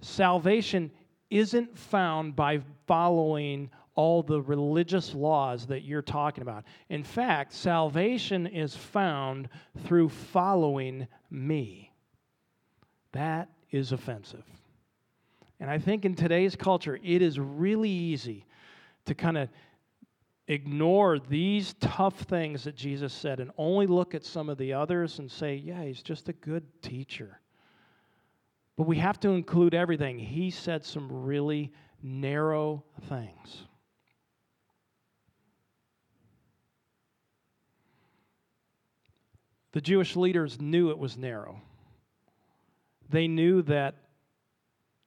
Salvation 0.00 0.90
isn't 1.30 1.78
found 1.78 2.34
by 2.34 2.58
following 2.88 3.70
all 3.94 4.24
the 4.24 4.42
religious 4.42 5.14
laws 5.14 5.64
that 5.68 5.84
you're 5.84 6.02
talking 6.02 6.42
about. 6.42 6.64
In 6.88 7.04
fact, 7.04 7.52
salvation 7.52 8.48
is 8.48 8.74
found 8.74 9.48
through 9.84 10.08
following 10.08 11.06
me. 11.30 11.92
That 13.12 13.48
is 13.70 13.92
offensive. 13.92 14.42
And 15.60 15.70
I 15.70 15.78
think 15.78 16.04
in 16.04 16.14
today's 16.14 16.54
culture, 16.56 16.98
it 17.02 17.22
is 17.22 17.38
really 17.38 17.90
easy 17.90 18.46
to 19.06 19.14
kind 19.14 19.36
of 19.36 19.48
ignore 20.46 21.18
these 21.18 21.74
tough 21.80 22.20
things 22.22 22.64
that 22.64 22.74
Jesus 22.74 23.12
said 23.12 23.40
and 23.40 23.50
only 23.58 23.86
look 23.86 24.14
at 24.14 24.24
some 24.24 24.48
of 24.48 24.56
the 24.56 24.72
others 24.72 25.18
and 25.18 25.30
say, 25.30 25.56
yeah, 25.56 25.82
he's 25.82 26.02
just 26.02 26.28
a 26.28 26.32
good 26.32 26.64
teacher. 26.80 27.40
But 28.76 28.86
we 28.86 28.96
have 28.98 29.18
to 29.20 29.30
include 29.30 29.74
everything. 29.74 30.18
He 30.18 30.50
said 30.50 30.84
some 30.84 31.24
really 31.24 31.72
narrow 32.02 32.84
things. 33.08 33.64
The 39.72 39.80
Jewish 39.80 40.16
leaders 40.16 40.60
knew 40.60 40.90
it 40.90 40.98
was 40.98 41.18
narrow. 41.18 41.60
They 43.10 43.28
knew 43.28 43.62
that, 43.62 43.96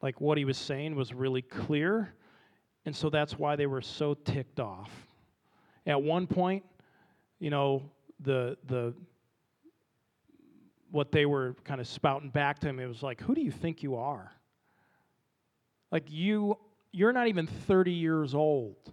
like, 0.01 0.19
what 0.19 0.37
he 0.37 0.45
was 0.45 0.57
saying 0.57 0.95
was 0.95 1.13
really 1.13 1.41
clear, 1.41 2.13
and 2.85 2.95
so 2.95 3.09
that's 3.09 3.37
why 3.37 3.55
they 3.55 3.67
were 3.67 3.81
so 3.81 4.13
ticked 4.13 4.59
off. 4.59 4.89
At 5.85 6.01
one 6.01 6.27
point, 6.27 6.63
you 7.39 7.49
know, 7.49 7.83
the, 8.19 8.57
the, 8.67 8.93
what 10.91 11.11
they 11.11 11.25
were 11.25 11.55
kind 11.63 11.79
of 11.79 11.87
spouting 11.87 12.29
back 12.29 12.59
to 12.59 12.69
him, 12.69 12.79
it 12.79 12.87
was 12.87 13.03
like, 13.03 13.21
who 13.21 13.35
do 13.35 13.41
you 13.41 13.51
think 13.51 13.83
you 13.83 13.95
are? 13.95 14.31
Like, 15.91 16.05
you, 16.07 16.57
you're 16.91 17.13
not 17.13 17.27
even 17.27 17.47
30 17.47 17.91
years 17.91 18.33
old, 18.33 18.91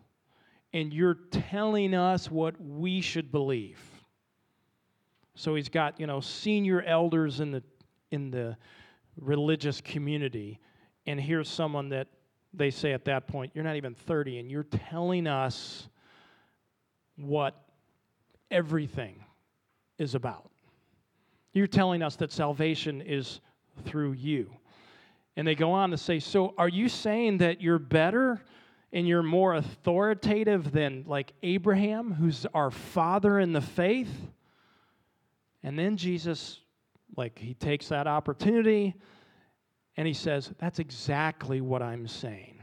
and 0.73 0.92
you're 0.92 1.18
telling 1.31 1.94
us 1.94 2.31
what 2.31 2.61
we 2.61 3.01
should 3.01 3.33
believe. 3.33 3.79
So 5.35 5.55
he's 5.55 5.68
got, 5.68 6.01
you 6.01 6.07
know, 6.07 6.21
senior 6.21 6.83
elders 6.83 7.38
in 7.38 7.53
the 7.53 7.62
in 8.11 8.31
the 8.31 8.57
religious 9.16 9.81
community. 9.81 10.59
And 11.09 11.18
here's 11.18 11.49
someone 11.49 11.88
that 11.88 12.07
they 12.53 12.71
say 12.71 12.92
at 12.92 13.07
that 13.07 13.29
point, 13.29 13.53
you're 13.55 13.64
not 13.64 13.77
even 13.77 13.94
30 13.94 14.40
and 14.40 14.51
you're 14.51 14.64
telling 14.90 15.27
us 15.27 15.88
what 17.16 17.64
everything 18.51 19.25
is 19.97 20.14
about. 20.14 20.51
You're 21.55 21.66
telling 21.66 22.03
us 22.03 22.16
that 22.16 22.31
salvation 22.31 23.01
is 23.01 23.40
through 23.87 24.12
you. 24.12 24.51
And 25.35 25.49
they 25.49 25.55
go 25.55 25.73
on 25.73 25.92
to 25.92 25.97
say, 25.97 26.18
So 26.18 26.53
are 26.59 26.68
you 26.68 26.90
saying 26.90 27.38
that 27.38 27.62
you're 27.62 27.79
better 27.79 28.42
and 28.92 29.09
you're 29.09 29.23
more 29.23 29.55
authoritative 29.55 30.73
than 30.73 31.05
like 31.07 31.33
Abraham, 31.42 32.12
who's 32.12 32.44
our 32.53 32.71
father 32.71 33.38
in 33.38 33.55
the 33.55 33.62
faith? 33.62 34.12
And 35.62 35.79
then 35.79 35.97
Jesus, 35.97 36.61
like, 37.16 37.38
he 37.38 37.55
takes 37.55 37.88
that 37.88 38.07
opportunity 38.07 38.94
and 39.98 40.06
he 40.06 40.14
says, 40.14 40.52
That's 40.58 40.78
exactly 40.78 41.61
what 41.61 41.82
I'm 41.82 42.06
saying. 42.06 42.62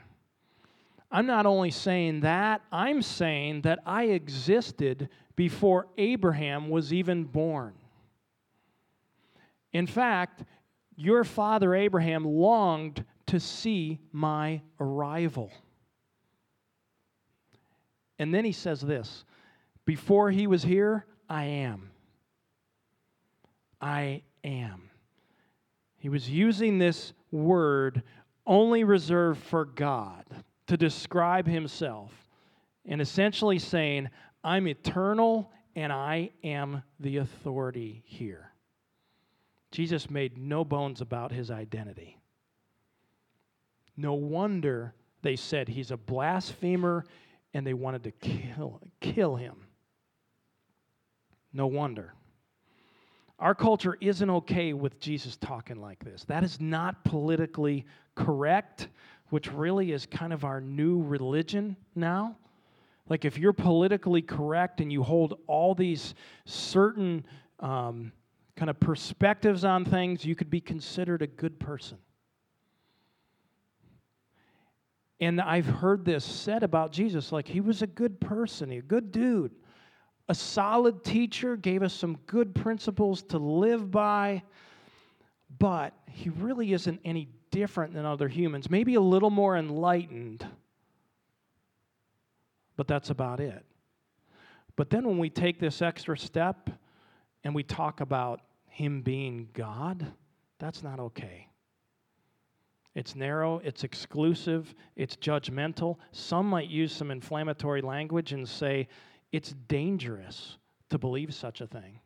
I'm 1.12 1.28
not 1.28 1.45
only 1.45 1.69
saying 1.69 2.21
that, 2.21 2.62
I'm 2.71 3.02
saying 3.02 3.62
that 3.63 3.80
I 3.86 4.06
existed 4.06 5.10
before 5.36 5.88
Abraham 5.98 6.69
was 6.69 6.93
even 6.93 7.26
born. 7.26 7.74
In 9.74 9.86
fact, 9.86 10.45
your 10.95 11.26
father 11.26 11.76
Abraham 11.76 12.24
longed 12.24 13.04
to 13.28 13.39
see 13.41 14.00
my 14.13 14.62
arrival. 14.80 15.52
And 18.17 18.34
then 18.34 18.45
he 18.45 18.54
says 18.54 18.80
this 18.80 19.26
Before 19.84 20.32
he 20.32 20.48
was 20.48 20.63
here, 20.63 21.06
I 21.30 21.43
am. 21.43 21.91
I 23.82 24.21
am. 24.45 24.89
He 25.98 26.10
was 26.10 26.30
using 26.30 26.78
this 26.78 27.13
word 27.36 28.04
only 28.48 28.84
reserved 28.84 29.41
for 29.43 29.65
God 29.65 30.26
to 30.67 30.78
describe 30.78 31.48
himself 31.48 32.12
and 32.86 33.02
essentially 33.02 33.60
saying, 33.60 34.10
I'm 34.43 34.67
eternal 34.67 35.52
and 35.76 35.91
I 35.91 36.32
am 36.43 36.84
the 37.00 37.17
authority 37.17 38.04
here. 38.06 38.52
Jesus 39.71 40.10
made 40.10 40.38
no 40.38 40.63
bones 40.63 41.02
about 41.02 41.32
his 41.32 41.52
identity. 41.52 42.17
No 43.98 44.13
wonder 44.13 44.93
they 45.21 45.36
said 45.36 45.67
he's 45.67 45.91
a 45.91 45.98
blasphemer 45.98 47.06
and 47.54 47.65
they 47.65 47.74
wanted 47.74 48.04
to 48.04 48.12
kill, 48.12 48.82
kill 49.00 49.36
him. 49.36 49.56
No 51.52 51.67
wonder. 51.67 52.13
Our 53.39 53.54
culture 53.54 53.98
isn't 54.00 54.30
okay 54.30 54.74
with 54.74 55.00
Jesus 55.00 55.36
talking 55.38 55.82
like 55.82 56.04
this. 56.04 56.24
That 56.26 56.43
is 56.43 56.62
not 56.62 57.04
politically 57.04 57.86
correct, 58.15 58.88
which 59.30 59.52
really 59.52 59.91
is 59.91 60.06
kind 60.06 60.32
of 60.32 60.45
our 60.45 60.62
new 60.62 61.04
religion 61.04 61.76
now. 61.95 62.38
Like, 63.10 63.26
if 63.26 63.38
you're 63.38 63.54
politically 63.54 64.21
correct 64.21 64.82
and 64.82 64.91
you 64.91 65.04
hold 65.04 65.39
all 65.48 65.76
these 65.76 66.15
certain 66.45 67.26
um, 67.60 68.13
kind 68.56 68.69
of 68.69 68.80
perspectives 68.80 69.65
on 69.65 69.86
things, 69.86 70.24
you 70.24 70.36
could 70.36 70.50
be 70.50 70.62
considered 70.62 71.21
a 71.21 71.28
good 71.28 71.60
person. 71.60 71.98
And 75.19 75.39
I've 75.39 75.67
heard 75.67 76.06
this 76.06 76.24
said 76.26 76.63
about 76.63 76.91
Jesus 76.91 77.32
like 77.32 77.48
he 77.48 77.62
was 77.62 77.82
a 77.82 77.88
good 77.88 78.19
person, 78.19 78.71
a 78.71 78.82
good 78.82 79.12
dude 79.12 79.52
a 80.28 80.36
solid 80.36 81.04
teacher, 81.04 81.56
gave 81.56 81.84
us 81.84 81.94
some 81.94 82.18
good 82.26 82.56
principles 82.56 83.22
to 83.24 83.38
live 83.38 83.92
by, 83.92 84.44
but 85.60 85.94
he 86.10 86.30
really 86.30 86.74
isn't 86.74 87.00
any 87.06 87.30
different 87.52 87.94
than 87.94 88.06
other 88.06 88.28
humans. 88.28 88.70
Maybe 88.70 88.96
a 88.96 89.02
little 89.02 89.30
more 89.30 89.56
enlightened, 89.56 90.46
but 92.76 92.88
that's 92.88 93.10
about 93.10 93.40
it. 93.40 93.64
But 94.76 94.90
then 94.90 95.08
when 95.08 95.18
we 95.18 95.30
take 95.30 95.60
this 95.60 95.82
extra 95.82 96.18
step 96.18 96.70
and 97.44 97.56
we 97.56 97.64
talk 97.64 98.02
about 98.02 98.42
him 98.68 99.02
being 99.02 99.48
God, 99.54 100.06
that's 100.60 100.84
not 100.84 101.00
okay. 101.00 101.48
It's 102.96 103.16
narrow, 103.16 103.62
it's 103.64 103.84
exclusive, 103.84 104.74
it's 104.96 105.16
judgmental. 105.18 105.98
Some 106.12 106.50
might 106.50 106.70
use 106.70 106.94
some 106.94 107.12
inflammatory 107.12 107.82
language 107.82 108.32
and 108.32 108.48
say, 108.48 108.88
it's 109.36 109.54
dangerous 109.67 110.58
to 110.89 110.98
believe 110.98 111.34
such 111.34 111.60
a 111.60 111.67
thing. 111.67 112.00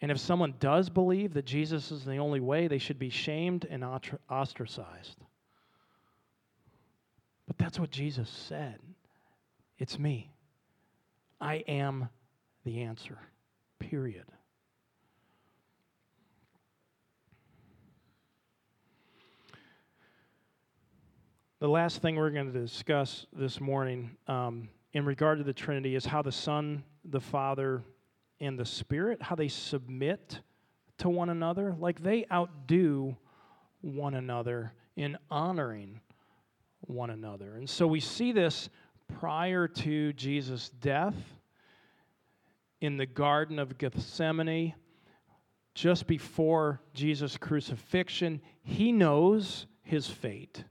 And 0.00 0.10
if 0.10 0.18
someone 0.18 0.54
does 0.58 0.90
believe 0.90 1.34
that 1.34 1.44
Jesus 1.44 1.92
is 1.92 2.04
the 2.04 2.16
only 2.16 2.40
way, 2.40 2.66
they 2.66 2.78
should 2.78 2.98
be 2.98 3.10
shamed 3.10 3.64
and 3.70 3.84
ostracized. 4.28 5.18
But 7.46 7.58
that's 7.58 7.78
what 7.78 7.92
Jesus 7.92 8.28
said. 8.28 8.80
It's 9.78 10.00
me. 10.00 10.32
I 11.40 11.56
am 11.68 12.08
the 12.64 12.82
answer, 12.82 13.18
period. 13.78 14.24
The 21.60 21.68
last 21.68 22.02
thing 22.02 22.16
we're 22.16 22.30
going 22.30 22.52
to 22.52 22.60
discuss 22.60 23.26
this 23.32 23.60
morning 23.60 24.16
um, 24.26 24.68
in 24.92 25.04
regard 25.04 25.38
to 25.38 25.44
the 25.44 25.52
Trinity 25.52 25.94
is 25.94 26.04
how 26.04 26.22
the 26.22 26.32
Son, 26.32 26.84
the 27.04 27.20
Father, 27.20 27.82
and 28.40 28.58
the 28.58 28.64
Spirit, 28.64 29.22
how 29.22 29.34
they 29.34 29.48
submit 29.48 30.40
to 30.98 31.08
one 31.08 31.30
another. 31.30 31.74
Like 31.78 32.02
they 32.02 32.26
outdo 32.30 33.16
one 33.80 34.14
another 34.14 34.72
in 34.96 35.16
honoring 35.30 36.00
one 36.80 37.10
another. 37.10 37.56
And 37.56 37.68
so 37.68 37.86
we 37.86 38.00
see 38.00 38.32
this 38.32 38.68
prior 39.18 39.68
to 39.68 40.12
Jesus' 40.12 40.68
death 40.68 41.16
in 42.80 42.96
the 42.96 43.06
Garden 43.06 43.58
of 43.58 43.78
Gethsemane 43.78 44.74
just 45.74 46.06
before 46.06 46.80
Jesus' 46.92 47.38
crucifixion, 47.38 48.42
he 48.62 48.92
knows 48.92 49.66
his 49.82 50.06
fate. 50.06 50.64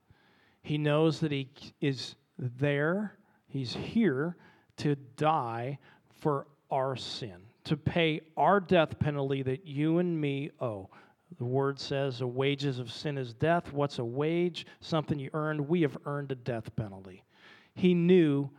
He 0.62 0.78
knows 0.78 1.22
that 1.22 1.32
he 1.32 1.50
is 1.80 2.16
there, 2.38 3.18
he's 3.52 3.74
here 3.74 4.36
to 4.78 4.96
die 5.16 5.78
for 6.20 6.48
our 6.70 6.96
sin, 6.96 7.38
to 7.66 7.78
pay 7.78 8.22
our 8.38 8.60
death 8.60 8.98
penalty 9.00 9.44
that 9.44 9.66
you 9.68 10.00
and 10.00 10.20
me 10.20 10.50
owe. 10.60 10.90
The 11.38 11.46
word 11.46 11.80
says, 11.80 12.20
the 12.20 12.28
wages 12.28 12.80
of 12.80 12.92
sin 12.92 13.18
is 13.18 13.34
death. 13.34 13.72
What's 13.72 14.00
a 14.00 14.06
wage? 14.06 14.66
Something 14.80 15.20
you 15.20 15.30
earned. 15.34 15.68
We 15.68 15.82
have 15.82 15.98
earned 16.06 16.32
a 16.32 16.36
death 16.36 16.76
penalty. 16.76 17.24
He 17.74 17.94
knew 17.94 18.50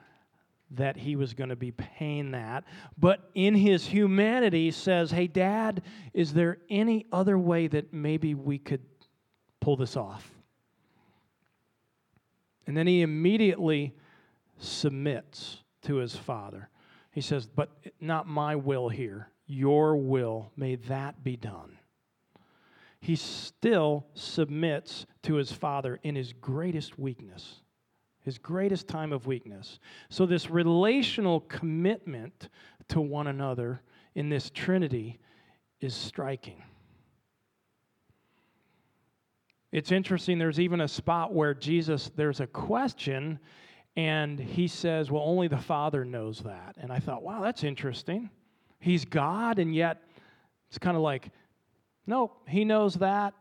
that 0.70 0.96
he 0.96 1.16
was 1.16 1.34
going 1.34 1.50
to 1.50 1.56
be 1.56 1.72
paying 1.72 2.30
that. 2.30 2.64
But 2.98 3.30
in 3.34 3.54
his 3.54 3.84
humanity 3.84 4.70
says, 4.70 5.10
"Hey 5.10 5.26
dad, 5.26 5.82
is 6.14 6.32
there 6.32 6.58
any 6.70 7.04
other 7.12 7.38
way 7.38 7.66
that 7.68 7.92
maybe 7.92 8.34
we 8.34 8.58
could 8.58 8.80
pull 9.60 9.76
this 9.76 9.96
off?" 9.96 10.30
And 12.66 12.74
then 12.74 12.86
he 12.86 13.02
immediately 13.02 13.94
submits 14.62 15.62
to 15.82 15.96
his 15.96 16.16
father. 16.16 16.68
He 17.10 17.20
says, 17.20 17.46
"But 17.46 17.70
not 18.00 18.26
my 18.26 18.56
will 18.56 18.88
here. 18.88 19.32
Your 19.46 19.96
will, 19.96 20.52
may 20.56 20.76
that 20.76 21.22
be 21.22 21.36
done." 21.36 21.78
He 23.00 23.16
still 23.16 24.06
submits 24.14 25.06
to 25.22 25.34
his 25.34 25.52
father 25.52 25.98
in 26.02 26.14
his 26.14 26.32
greatest 26.32 26.98
weakness 26.98 27.62
his 28.22 28.38
greatest 28.38 28.88
time 28.88 29.12
of 29.12 29.26
weakness. 29.26 29.80
So, 30.08 30.26
this 30.26 30.48
relational 30.48 31.40
commitment 31.40 32.48
to 32.88 33.00
one 33.00 33.26
another 33.26 33.82
in 34.14 34.28
this 34.28 34.50
Trinity 34.50 35.18
is 35.80 35.94
striking. 35.94 36.62
It's 39.72 39.90
interesting, 39.90 40.38
there's 40.38 40.60
even 40.60 40.82
a 40.82 40.88
spot 40.88 41.32
where 41.32 41.54
Jesus, 41.54 42.10
there's 42.14 42.40
a 42.40 42.46
question, 42.46 43.38
and 43.96 44.38
he 44.38 44.68
says, 44.68 45.10
Well, 45.10 45.22
only 45.24 45.48
the 45.48 45.58
Father 45.58 46.04
knows 46.04 46.40
that. 46.40 46.76
And 46.78 46.90
I 46.92 46.98
thought, 46.98 47.22
wow, 47.22 47.42
that's 47.42 47.64
interesting. 47.64 48.30
He's 48.80 49.04
God, 49.04 49.58
and 49.58 49.74
yet 49.74 50.02
it's 50.68 50.78
kind 50.78 50.96
of 50.96 51.02
like, 51.02 51.30
nope, 52.06 52.36
he 52.48 52.64
knows 52.64 52.94
that. 52.94 53.34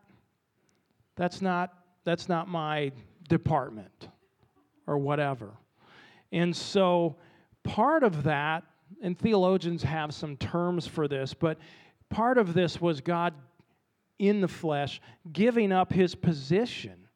That's 1.15 1.41
not, 1.41 1.73
that's 2.03 2.27
not 2.27 2.47
my 2.47 2.91
department 3.27 4.09
or 4.85 4.97
whatever. 4.97 5.51
And 6.31 6.55
so 6.55 7.15
part 7.63 8.03
of 8.03 8.23
that, 8.23 8.63
and 9.01 9.17
theologians 9.17 9.83
have 9.83 10.13
some 10.13 10.37
terms 10.37 10.85
for 10.85 11.07
this, 11.07 11.33
but 11.33 11.57
part 12.09 12.37
of 12.37 12.53
this 12.53 12.79
was 12.79 13.01
God 13.01 13.33
in 14.19 14.41
the 14.41 14.47
flesh 14.47 15.01
giving 15.31 15.71
up 15.71 15.91
his 15.91 16.13
position 16.13 17.07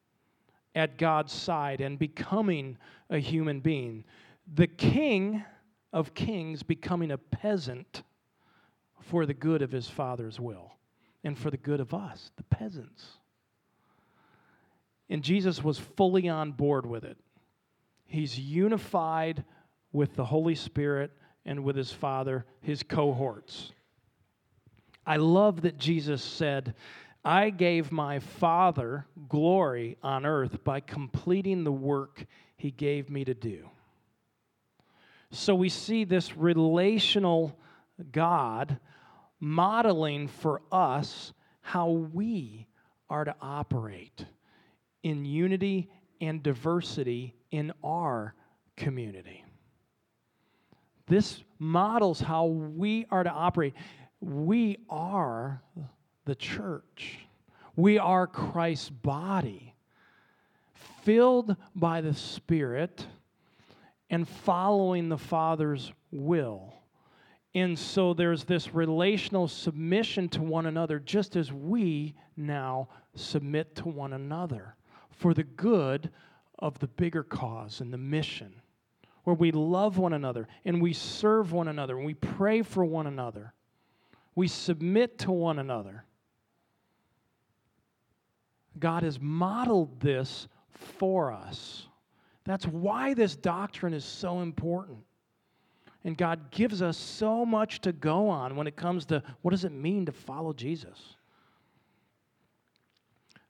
at 0.74 0.98
God's 0.98 1.32
side 1.32 1.80
and 1.80 1.98
becoming 1.98 2.76
a 3.10 3.18
human 3.18 3.60
being. 3.60 4.04
The 4.54 4.66
king 4.66 5.44
of 5.92 6.14
kings 6.14 6.62
becoming 6.62 7.10
a 7.10 7.18
peasant 7.18 8.02
for 9.00 9.26
the 9.26 9.34
good 9.34 9.62
of 9.62 9.72
his 9.72 9.88
father's 9.88 10.40
will 10.40 10.72
and 11.24 11.38
for 11.38 11.50
the 11.50 11.56
good 11.56 11.80
of 11.80 11.94
us, 11.94 12.30
the 12.36 12.42
peasants. 12.44 13.04
And 15.08 15.22
Jesus 15.22 15.62
was 15.62 15.78
fully 15.78 16.28
on 16.28 16.52
board 16.52 16.86
with 16.86 17.04
it. 17.04 17.16
He's 18.04 18.38
unified 18.38 19.44
with 19.92 20.14
the 20.14 20.24
Holy 20.24 20.54
Spirit 20.54 21.12
and 21.44 21.64
with 21.64 21.76
his 21.76 21.92
Father, 21.92 22.44
his 22.60 22.82
cohorts. 22.82 23.72
I 25.06 25.16
love 25.16 25.62
that 25.62 25.78
Jesus 25.78 26.22
said, 26.22 26.74
I 27.24 27.50
gave 27.50 27.90
my 27.90 28.18
Father 28.18 29.06
glory 29.28 29.96
on 30.02 30.26
earth 30.26 30.62
by 30.64 30.80
completing 30.80 31.64
the 31.64 31.72
work 31.72 32.26
he 32.56 32.70
gave 32.70 33.10
me 33.10 33.24
to 33.24 33.34
do. 33.34 33.68
So 35.30 35.54
we 35.54 35.68
see 35.68 36.04
this 36.04 36.36
relational 36.36 37.58
God 38.12 38.78
modeling 39.40 40.28
for 40.28 40.62
us 40.72 41.32
how 41.60 41.90
we 41.90 42.66
are 43.10 43.24
to 43.24 43.34
operate 43.40 44.24
in 45.02 45.24
unity 45.24 45.90
and 46.20 46.42
diversity 46.42 47.34
in 47.50 47.72
our 47.84 48.34
community. 48.76 49.44
This 51.06 51.42
models 51.58 52.20
how 52.20 52.46
we 52.46 53.06
are 53.10 53.22
to 53.22 53.30
operate. 53.30 53.74
We 54.20 54.78
are 54.90 55.62
the 56.24 56.34
church, 56.34 57.18
we 57.76 57.98
are 57.98 58.26
Christ's 58.26 58.90
body, 58.90 59.65
filled 61.06 61.54
by 61.76 62.00
the 62.00 62.12
Spirit 62.12 63.06
and 64.10 64.28
following 64.28 65.08
the 65.08 65.16
Father's 65.16 65.92
will. 66.10 66.74
And 67.54 67.78
so 67.78 68.12
there's 68.12 68.42
this 68.42 68.74
relational 68.74 69.46
submission 69.46 70.28
to 70.30 70.42
one 70.42 70.66
another, 70.66 70.98
just 70.98 71.36
as 71.36 71.52
we 71.52 72.16
now 72.36 72.88
submit 73.14 73.76
to 73.76 73.88
one 73.88 74.14
another 74.14 74.74
for 75.10 75.32
the 75.32 75.44
good 75.44 76.10
of 76.58 76.76
the 76.80 76.88
bigger 76.88 77.22
cause 77.22 77.80
and 77.80 77.92
the 77.92 77.98
mission, 77.98 78.52
where 79.22 79.36
we 79.36 79.52
love 79.52 79.98
one 79.98 80.12
another 80.12 80.48
and 80.64 80.82
we 80.82 80.92
serve 80.92 81.52
one 81.52 81.68
another 81.68 81.96
and 81.96 82.04
we 82.04 82.14
pray 82.14 82.62
for 82.62 82.84
one 82.84 83.06
another. 83.06 83.54
We 84.34 84.48
submit 84.48 85.20
to 85.20 85.30
one 85.30 85.60
another. 85.60 86.04
God 88.78 89.04
has 89.04 89.20
modeled 89.20 90.00
this 90.00 90.48
for 90.76 91.32
us. 91.32 91.86
That's 92.44 92.66
why 92.66 93.14
this 93.14 93.34
doctrine 93.36 93.92
is 93.92 94.04
so 94.04 94.40
important. 94.40 94.98
And 96.04 96.16
God 96.16 96.50
gives 96.52 96.82
us 96.82 96.96
so 96.96 97.44
much 97.44 97.80
to 97.80 97.92
go 97.92 98.28
on 98.28 98.54
when 98.54 98.68
it 98.68 98.76
comes 98.76 99.06
to 99.06 99.22
what 99.42 99.50
does 99.50 99.64
it 99.64 99.72
mean 99.72 100.06
to 100.06 100.12
follow 100.12 100.52
Jesus. 100.52 101.16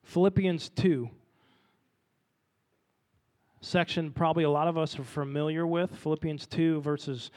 Philippians 0.04 0.70
2 0.70 1.10
section 3.60 4.12
probably 4.12 4.44
a 4.44 4.50
lot 4.50 4.68
of 4.68 4.78
us 4.78 4.98
are 4.98 5.04
familiar 5.04 5.66
with 5.66 5.94
Philippians 5.96 6.46
2, 6.46 6.80
verses 6.80 7.30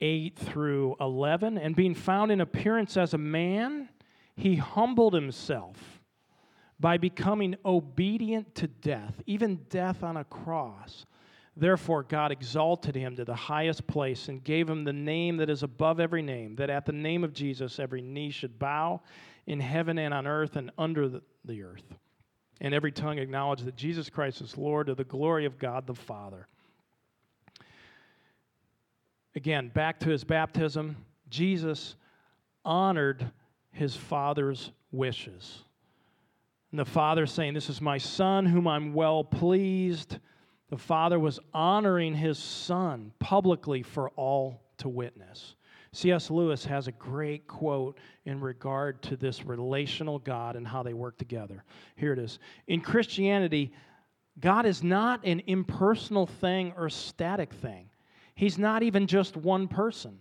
8 0.00 0.36
through 0.36 0.96
11. 1.00 1.58
And 1.58 1.74
being 1.74 1.94
found 1.94 2.30
in 2.30 2.40
appearance 2.40 2.96
as 2.96 3.14
a 3.14 3.18
man, 3.18 3.88
he 4.36 4.56
humbled 4.56 5.12
himself 5.12 6.01
by 6.82 6.98
becoming 6.98 7.54
obedient 7.64 8.52
to 8.56 8.66
death, 8.66 9.22
even 9.24 9.64
death 9.70 10.02
on 10.02 10.16
a 10.16 10.24
cross. 10.24 11.06
Therefore, 11.56 12.02
God 12.02 12.32
exalted 12.32 12.96
him 12.96 13.14
to 13.16 13.24
the 13.24 13.36
highest 13.36 13.86
place 13.86 14.28
and 14.28 14.42
gave 14.42 14.68
him 14.68 14.82
the 14.82 14.92
name 14.92 15.36
that 15.36 15.48
is 15.48 15.62
above 15.62 16.00
every 16.00 16.22
name, 16.22 16.56
that 16.56 16.70
at 16.70 16.84
the 16.84 16.92
name 16.92 17.22
of 17.22 17.32
Jesus 17.32 17.78
every 17.78 18.02
knee 18.02 18.30
should 18.30 18.58
bow 18.58 19.00
in 19.46 19.60
heaven 19.60 19.96
and 19.96 20.12
on 20.12 20.26
earth 20.26 20.56
and 20.56 20.72
under 20.76 21.08
the, 21.44 21.62
earth 21.62 21.94
and 22.60 22.74
every 22.74 22.90
tongue 22.90 23.18
acknowledge 23.18 23.60
that 23.60 23.76
Jesus 23.76 24.10
Christ 24.10 24.40
is 24.40 24.58
Lord 24.58 24.88
to 24.88 24.96
the 24.96 25.04
glory 25.04 25.46
of 25.46 25.60
God 25.60 25.86
the 25.86 25.94
Father. 25.94 26.48
Again, 29.36 29.70
back 29.72 30.00
to 30.00 30.08
his 30.08 30.24
baptism, 30.24 30.96
Jesus 31.30 31.94
honored 32.64 33.30
his 33.70 33.94
Father's 33.94 34.72
wishes. 34.90 35.62
And 36.72 36.80
the 36.80 36.84
Father 36.84 37.26
saying, 37.26 37.54
This 37.54 37.70
is 37.70 37.80
my 37.80 37.98
Son 37.98 38.46
whom 38.46 38.66
I'm 38.66 38.94
well 38.94 39.22
pleased. 39.22 40.18
The 40.70 40.78
Father 40.78 41.20
was 41.20 41.38
honoring 41.52 42.14
his 42.14 42.38
Son 42.38 43.12
publicly 43.18 43.82
for 43.82 44.08
all 44.10 44.62
to 44.78 44.88
witness. 44.88 45.54
C.S. 45.92 46.30
Lewis 46.30 46.64
has 46.64 46.88
a 46.88 46.92
great 46.92 47.46
quote 47.46 47.98
in 48.24 48.40
regard 48.40 49.02
to 49.02 49.16
this 49.16 49.44
relational 49.44 50.18
God 50.18 50.56
and 50.56 50.66
how 50.66 50.82
they 50.82 50.94
work 50.94 51.18
together. 51.18 51.62
Here 51.96 52.14
it 52.14 52.18
is. 52.18 52.38
In 52.66 52.80
Christianity, 52.80 53.72
God 54.40 54.64
is 54.64 54.82
not 54.82 55.22
an 55.26 55.42
impersonal 55.46 56.26
thing 56.26 56.72
or 56.78 56.88
static 56.88 57.52
thing. 57.52 57.90
He's 58.34 58.56
not 58.56 58.82
even 58.82 59.06
just 59.06 59.36
one 59.36 59.68
person, 59.68 60.18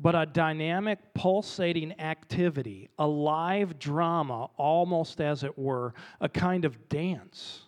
but 0.00 0.14
a 0.14 0.26
dynamic, 0.26 0.98
pulsating 1.14 1.98
activity, 2.00 2.88
a 2.98 3.06
live 3.06 3.78
drama, 3.78 4.48
almost 4.56 5.20
as 5.20 5.44
it 5.44 5.58
were, 5.58 5.94
a 6.20 6.28
kind 6.28 6.64
of 6.64 6.88
dance. 6.88 7.62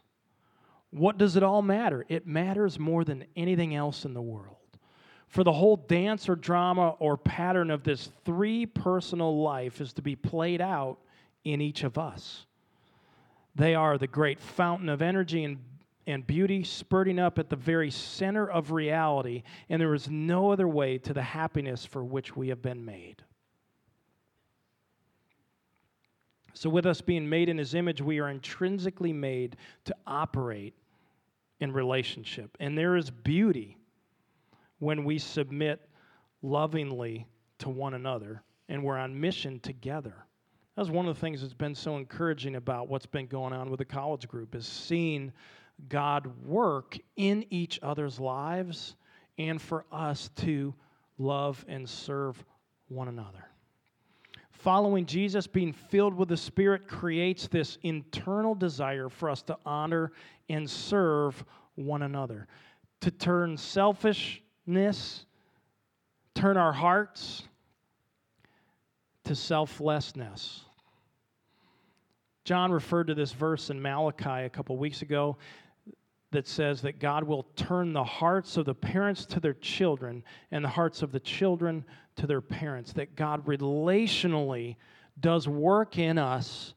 What 0.90 1.18
does 1.18 1.36
it 1.36 1.42
all 1.42 1.62
matter? 1.62 2.04
It 2.08 2.26
matters 2.26 2.78
more 2.78 3.04
than 3.04 3.24
anything 3.36 3.74
else 3.74 4.04
in 4.04 4.14
the 4.14 4.22
world 4.22 4.56
for 5.32 5.44
the 5.44 5.52
whole 5.52 5.78
dance 5.78 6.28
or 6.28 6.36
drama 6.36 6.90
or 6.98 7.16
pattern 7.16 7.70
of 7.70 7.82
this 7.82 8.10
three 8.26 8.66
personal 8.66 9.40
life 9.40 9.80
is 9.80 9.94
to 9.94 10.02
be 10.02 10.14
played 10.14 10.60
out 10.60 10.98
in 11.42 11.62
each 11.62 11.84
of 11.84 11.96
us. 11.96 12.44
They 13.54 13.74
are 13.74 13.96
the 13.96 14.06
great 14.06 14.38
fountain 14.38 14.90
of 14.90 15.00
energy 15.00 15.44
and, 15.44 15.56
and 16.06 16.26
beauty 16.26 16.64
spurting 16.64 17.18
up 17.18 17.38
at 17.38 17.48
the 17.48 17.56
very 17.56 17.90
center 17.90 18.48
of 18.48 18.72
reality, 18.72 19.42
and 19.68 19.80
there 19.80 19.94
is 19.94 20.08
no 20.10 20.52
other 20.52 20.68
way 20.68 20.98
to 20.98 21.12
the 21.12 21.22
happiness 21.22 21.84
for 21.84 22.04
which 22.04 22.36
we 22.36 22.48
have 22.48 22.60
been 22.62 22.84
made. 22.84 23.22
So, 26.54 26.68
with 26.68 26.86
us 26.86 27.00
being 27.00 27.28
made 27.28 27.48
in 27.48 27.56
his 27.58 27.74
image, 27.74 28.02
we 28.02 28.20
are 28.20 28.28
intrinsically 28.28 29.12
made 29.12 29.56
to 29.84 29.96
operate 30.06 30.74
in 31.60 31.72
relationship. 31.72 32.56
And 32.60 32.76
there 32.76 32.96
is 32.96 33.10
beauty 33.10 33.78
when 34.80 35.04
we 35.04 35.18
submit 35.18 35.88
lovingly 36.42 37.26
to 37.58 37.68
one 37.68 37.94
another 37.94 38.42
and 38.68 38.82
we're 38.82 38.98
on 38.98 39.18
mission 39.18 39.60
together. 39.60 40.26
That's 40.76 40.88
one 40.88 41.06
of 41.06 41.14
the 41.14 41.20
things 41.20 41.40
that's 41.40 41.54
been 41.54 41.74
so 41.74 41.96
encouraging 41.96 42.56
about 42.56 42.88
what's 42.88 43.06
been 43.06 43.26
going 43.26 43.52
on 43.52 43.70
with 43.70 43.78
the 43.78 43.84
college 43.84 44.26
group 44.26 44.54
is 44.54 44.66
seeing 44.66 45.32
God 45.88 46.30
work 46.46 46.98
in 47.16 47.44
each 47.50 47.78
other's 47.82 48.20
lives 48.20 48.96
and 49.38 49.60
for 49.60 49.84
us 49.90 50.30
to 50.36 50.74
love 51.18 51.64
and 51.68 51.88
serve 51.88 52.42
one 52.88 53.08
another. 53.08 53.48
Following 54.50 55.06
Jesus, 55.06 55.46
being 55.46 55.72
filled 55.72 56.14
with 56.14 56.28
the 56.28 56.36
Spirit, 56.36 56.86
creates 56.86 57.48
this 57.48 57.78
internal 57.82 58.54
desire 58.54 59.08
for 59.08 59.28
us 59.28 59.42
to 59.42 59.58
honor 59.66 60.12
and 60.48 60.68
serve 60.68 61.44
one 61.74 62.02
another, 62.02 62.46
to 63.00 63.10
turn 63.10 63.56
selfishness, 63.56 65.26
turn 66.34 66.56
our 66.56 66.72
hearts 66.72 67.42
to 69.24 69.34
selflessness. 69.34 70.60
John 72.44 72.72
referred 72.72 73.08
to 73.08 73.14
this 73.14 73.32
verse 73.32 73.70
in 73.70 73.80
Malachi 73.80 74.44
a 74.44 74.50
couple 74.50 74.76
weeks 74.76 75.02
ago 75.02 75.36
that 76.32 76.48
says 76.48 76.80
that 76.82 76.98
God 76.98 77.24
will 77.24 77.44
turn 77.56 77.92
the 77.92 78.02
hearts 78.02 78.56
of 78.56 78.64
the 78.64 78.74
parents 78.74 79.24
to 79.26 79.40
their 79.40 79.54
children 79.54 80.24
and 80.50 80.64
the 80.64 80.68
hearts 80.68 81.02
of 81.02 81.12
the 81.12 81.20
children 81.20 81.84
to 82.16 82.26
their 82.26 82.40
parents. 82.40 82.92
That 82.94 83.14
God 83.14 83.46
relationally 83.46 84.76
does 85.20 85.46
work 85.46 85.98
in 85.98 86.18
us 86.18 86.74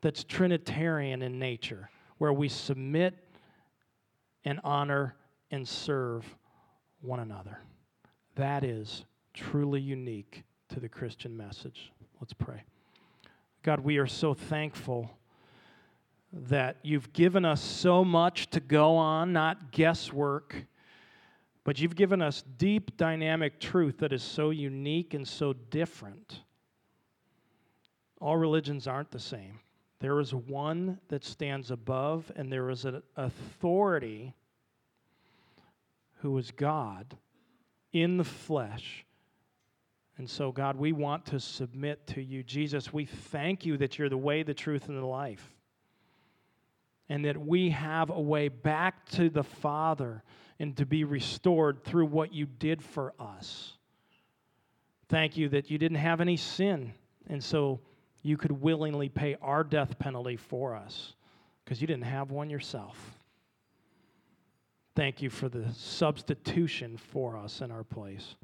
that's 0.00 0.24
Trinitarian 0.24 1.22
in 1.22 1.38
nature, 1.38 1.90
where 2.18 2.32
we 2.32 2.48
submit 2.48 3.14
and 4.44 4.60
honor 4.62 5.16
and 5.50 5.66
serve 5.66 6.24
one 7.00 7.20
another. 7.20 7.60
That 8.34 8.64
is 8.64 9.04
truly 9.32 9.80
unique 9.80 10.44
to 10.70 10.80
the 10.80 10.88
Christian 10.88 11.36
message. 11.36 11.92
Let's 12.20 12.32
pray. 12.32 12.62
God, 13.62 13.80
we 13.80 13.98
are 13.98 14.06
so 14.06 14.34
thankful 14.34 15.10
that 16.32 16.76
you've 16.82 17.12
given 17.12 17.44
us 17.44 17.62
so 17.62 18.04
much 18.04 18.50
to 18.50 18.60
go 18.60 18.96
on, 18.96 19.32
not 19.32 19.72
guesswork, 19.72 20.54
but 21.64 21.80
you've 21.80 21.96
given 21.96 22.22
us 22.22 22.42
deep, 22.56 22.96
dynamic 22.96 23.60
truth 23.60 23.98
that 23.98 24.12
is 24.12 24.22
so 24.22 24.50
unique 24.50 25.14
and 25.14 25.26
so 25.26 25.52
different. 25.52 26.40
All 28.20 28.36
religions 28.36 28.86
aren't 28.86 29.10
the 29.10 29.20
same. 29.20 29.60
There 30.00 30.20
is 30.20 30.34
one 30.34 30.98
that 31.08 31.24
stands 31.24 31.70
above, 31.70 32.30
and 32.36 32.52
there 32.52 32.70
is 32.70 32.84
an 32.84 33.02
authority 33.16 34.34
who 36.20 36.36
is 36.38 36.50
God 36.50 37.16
in 37.92 38.16
the 38.16 38.24
flesh. 38.24 39.04
And 40.18 40.28
so, 40.28 40.52
God, 40.52 40.76
we 40.76 40.92
want 40.92 41.26
to 41.26 41.40
submit 41.40 42.06
to 42.08 42.22
you. 42.22 42.42
Jesus, 42.42 42.92
we 42.92 43.04
thank 43.04 43.64
you 43.64 43.76
that 43.78 43.98
you're 43.98 44.08
the 44.08 44.16
way, 44.16 44.42
the 44.42 44.54
truth, 44.54 44.88
and 44.88 44.98
the 44.98 45.06
life 45.06 45.57
and 47.08 47.24
that 47.24 47.36
we 47.36 47.70
have 47.70 48.10
a 48.10 48.20
way 48.20 48.48
back 48.48 49.06
to 49.10 49.30
the 49.30 49.42
Father 49.42 50.22
and 50.58 50.76
to 50.76 50.84
be 50.84 51.04
restored 51.04 51.84
through 51.84 52.06
what 52.06 52.32
you 52.32 52.46
did 52.46 52.82
for 52.82 53.14
us. 53.18 53.72
Thank 55.08 55.36
you 55.36 55.48
that 55.50 55.70
you 55.70 55.78
didn't 55.78 55.98
have 55.98 56.20
any 56.20 56.36
sin, 56.36 56.92
and 57.28 57.42
so 57.42 57.80
you 58.22 58.36
could 58.36 58.52
willingly 58.52 59.08
pay 59.08 59.36
our 59.40 59.64
death 59.64 59.98
penalty 59.98 60.36
for 60.36 60.74
us 60.74 61.14
because 61.64 61.80
you 61.80 61.86
didn't 61.86 62.04
have 62.04 62.30
one 62.30 62.50
yourself. 62.50 63.18
Thank 64.96 65.22
you 65.22 65.30
for 65.30 65.48
the 65.48 65.64
substitution 65.74 66.96
for 66.96 67.36
us 67.36 67.60
in 67.60 67.70
our 67.70 67.84
place. 67.84 68.34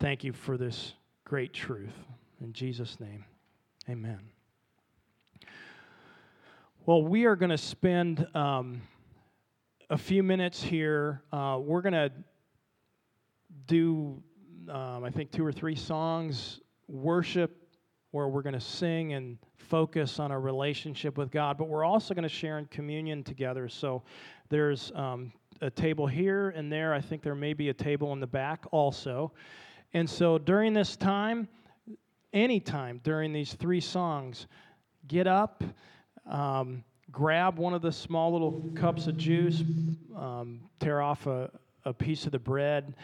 Thank 0.00 0.24
you 0.24 0.32
for 0.32 0.58
this 0.58 0.94
great 1.24 1.52
truth. 1.52 1.94
In 2.40 2.52
Jesus' 2.52 2.98
name, 2.98 3.24
amen. 3.88 4.31
Well, 6.84 7.04
we 7.04 7.26
are 7.26 7.36
going 7.36 7.50
to 7.50 7.58
spend 7.58 8.26
um, 8.34 8.82
a 9.88 9.96
few 9.96 10.24
minutes 10.24 10.60
here. 10.60 11.22
Uh, 11.30 11.60
we're 11.62 11.80
going 11.80 11.92
to 11.92 12.10
do, 13.68 14.20
um, 14.68 15.04
I 15.04 15.10
think, 15.10 15.30
two 15.30 15.46
or 15.46 15.52
three 15.52 15.76
songs, 15.76 16.60
worship, 16.88 17.68
where 18.10 18.26
we're 18.26 18.42
going 18.42 18.54
to 18.54 18.60
sing 18.60 19.12
and 19.12 19.38
focus 19.54 20.18
on 20.18 20.32
our 20.32 20.40
relationship 20.40 21.16
with 21.16 21.30
God, 21.30 21.56
but 21.56 21.68
we're 21.68 21.84
also 21.84 22.14
going 22.14 22.24
to 22.24 22.28
share 22.28 22.58
in 22.58 22.64
communion 22.64 23.22
together. 23.22 23.68
So 23.68 24.02
there's 24.48 24.90
um, 24.96 25.32
a 25.60 25.70
table 25.70 26.08
here 26.08 26.48
and 26.48 26.72
there. 26.72 26.92
I 26.94 27.00
think 27.00 27.22
there 27.22 27.36
may 27.36 27.52
be 27.52 27.68
a 27.68 27.74
table 27.74 28.12
in 28.12 28.18
the 28.18 28.26
back 28.26 28.64
also. 28.72 29.30
And 29.94 30.10
so 30.10 30.36
during 30.36 30.72
this 30.72 30.96
time, 30.96 31.46
anytime 32.32 33.00
during 33.04 33.32
these 33.32 33.54
three 33.54 33.80
songs, 33.80 34.48
get 35.06 35.28
up 35.28 35.62
um, 36.26 36.84
grab 37.10 37.58
one 37.58 37.74
of 37.74 37.82
the 37.82 37.92
small 37.92 38.32
little 38.32 38.70
cups 38.74 39.06
of 39.06 39.16
juice, 39.16 39.62
um, 40.16 40.60
tear 40.80 41.00
off 41.00 41.26
a, 41.26 41.50
a 41.84 41.92
piece 41.92 42.26
of 42.26 42.32
the 42.32 42.38
bread. 42.38 42.94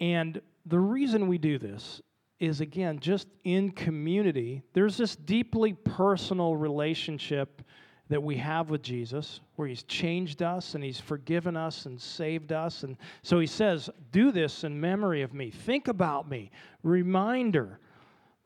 And 0.00 0.40
the 0.66 0.78
reason 0.78 1.28
we 1.28 1.38
do 1.38 1.58
this 1.58 2.02
is, 2.38 2.60
again, 2.60 2.98
just 3.00 3.28
in 3.44 3.70
community, 3.70 4.62
there's 4.74 4.96
this 4.96 5.16
deeply 5.16 5.72
personal 5.72 6.56
relationship 6.56 7.62
that 8.08 8.22
we 8.22 8.36
have 8.36 8.70
with 8.70 8.82
Jesus, 8.82 9.40
where 9.56 9.66
He's 9.66 9.82
changed 9.82 10.42
us 10.42 10.74
and 10.74 10.84
He's 10.84 11.00
forgiven 11.00 11.56
us 11.56 11.86
and 11.86 12.00
saved 12.00 12.52
us. 12.52 12.82
And 12.82 12.96
so 13.22 13.40
He 13.40 13.46
says, 13.46 13.90
Do 14.12 14.30
this 14.30 14.64
in 14.64 14.78
memory 14.78 15.22
of 15.22 15.34
me. 15.34 15.50
Think 15.50 15.88
about 15.88 16.28
me. 16.28 16.50
Reminder 16.82 17.80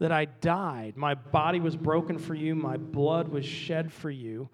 that 0.00 0.10
I 0.10 0.24
died. 0.24 0.96
My 0.96 1.14
body 1.14 1.60
was 1.60 1.76
broken 1.76 2.18
for 2.18 2.34
you, 2.34 2.56
my 2.56 2.76
blood 2.76 3.28
was 3.28 3.44
shed 3.44 3.92
for 3.92 4.10
you. 4.10 4.48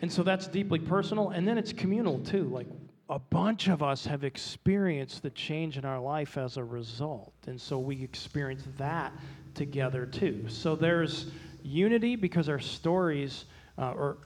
And 0.00 0.10
so 0.10 0.22
that's 0.22 0.46
deeply 0.46 0.78
personal. 0.78 1.30
And 1.30 1.46
then 1.46 1.58
it's 1.58 1.72
communal 1.72 2.20
too. 2.20 2.44
Like 2.44 2.68
a 3.10 3.18
bunch 3.18 3.68
of 3.68 3.82
us 3.82 4.06
have 4.06 4.24
experienced 4.24 5.22
the 5.22 5.30
change 5.30 5.78
in 5.78 5.84
our 5.84 6.00
life 6.00 6.38
as 6.38 6.56
a 6.56 6.64
result. 6.64 7.32
And 7.46 7.60
so 7.60 7.78
we 7.78 8.02
experience 8.02 8.62
that 8.78 9.12
together 9.54 10.06
too. 10.06 10.44
So 10.48 10.76
there's 10.76 11.26
unity 11.62 12.14
because 12.14 12.48
our 12.48 12.60
stories, 12.60 13.46
uh, 13.78 13.92
or 13.92 14.18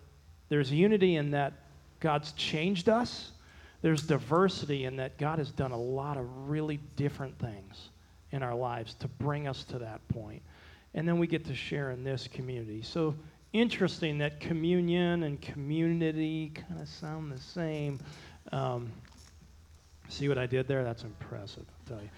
there's 0.51 0.71
unity 0.71 1.17
in 1.17 1.31
that 1.31 1.55
God's 2.01 2.33
changed 2.33 2.89
us. 2.89 3.33
There's 3.81 4.03
diversity 4.03 4.85
in 4.85 4.97
that 4.97 5.17
God 5.17 5.39
has 5.39 5.51
done 5.51 5.73
a 5.73 5.81
lot 5.81 6.19
of 6.19 6.51
really 6.51 6.79
different 6.97 7.39
things 7.39 7.91
in 8.33 8.43
our 8.43 8.55
lives 8.55 8.95
to 8.95 9.09
bring 9.09 9.49
us 9.49 9.65
to 9.65 9.79
that 9.79 10.07
point. 10.09 10.43
And 10.95 11.07
then 11.07 11.19
we 11.19 11.27
get 11.27 11.45
to 11.47 11.55
share 11.55 11.91
in 11.91 12.05
this 12.05 12.29
community. 12.29 12.83
So 12.83 13.15
interesting 13.53 14.19
that 14.19 14.41
communion 14.41 15.25
and 15.25 15.41
community 15.41 16.53
kind 16.55 16.81
of 16.81 16.89
sound 16.89 17.33
the 17.33 17.41
same. 17.41 17.99
Um, 18.53 18.91
see 20.09 20.29
what 20.29 20.39
I 20.39 20.47
did 20.47 20.67
there? 20.69 20.85
That's 20.85 21.03
impressive, 21.03 21.65
I'll 21.69 21.97
tell 21.97 22.03
you. 22.03 22.11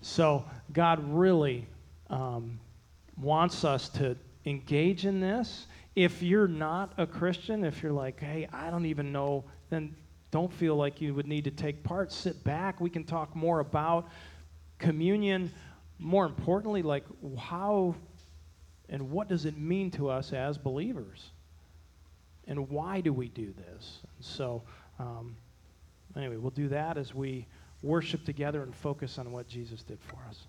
So 0.00 0.44
God 0.72 1.02
really 1.12 1.66
um, 2.10 2.58
wants 3.20 3.64
us 3.64 3.88
to 3.90 4.16
engage 4.44 5.04
in 5.06 5.20
this. 5.20 5.66
If 5.94 6.22
you're 6.22 6.48
not 6.48 6.92
a 6.98 7.06
Christian, 7.06 7.64
if 7.64 7.82
you're 7.82 7.92
like, 7.92 8.20
hey, 8.20 8.48
I 8.52 8.70
don't 8.70 8.86
even 8.86 9.12
know, 9.12 9.44
then 9.70 9.94
don't 10.30 10.52
feel 10.52 10.76
like 10.76 11.00
you 11.00 11.14
would 11.14 11.26
need 11.26 11.44
to 11.44 11.50
take 11.50 11.82
part. 11.82 12.12
Sit 12.12 12.44
back. 12.44 12.80
We 12.80 12.90
can 12.90 13.04
talk 13.04 13.34
more 13.34 13.60
about 13.60 14.08
communion, 14.78 15.52
more 15.98 16.26
importantly, 16.26 16.82
like 16.82 17.04
how 17.38 17.94
and 18.88 19.10
what 19.10 19.28
does 19.28 19.44
it 19.44 19.56
mean 19.58 19.90
to 19.92 20.08
us 20.08 20.32
as 20.32 20.58
believers? 20.58 21.30
And 22.46 22.68
why 22.68 23.00
do 23.00 23.12
we 23.12 23.28
do 23.28 23.52
this? 23.52 23.98
So, 24.20 24.62
um, 24.98 25.36
anyway, 26.16 26.36
we'll 26.36 26.50
do 26.50 26.68
that 26.68 26.96
as 26.96 27.12
we 27.14 27.46
worship 27.82 28.24
together 28.24 28.62
and 28.62 28.74
focus 28.74 29.18
on 29.18 29.32
what 29.32 29.48
Jesus 29.48 29.82
did 29.82 29.98
for 30.00 30.18
us. 30.28 30.46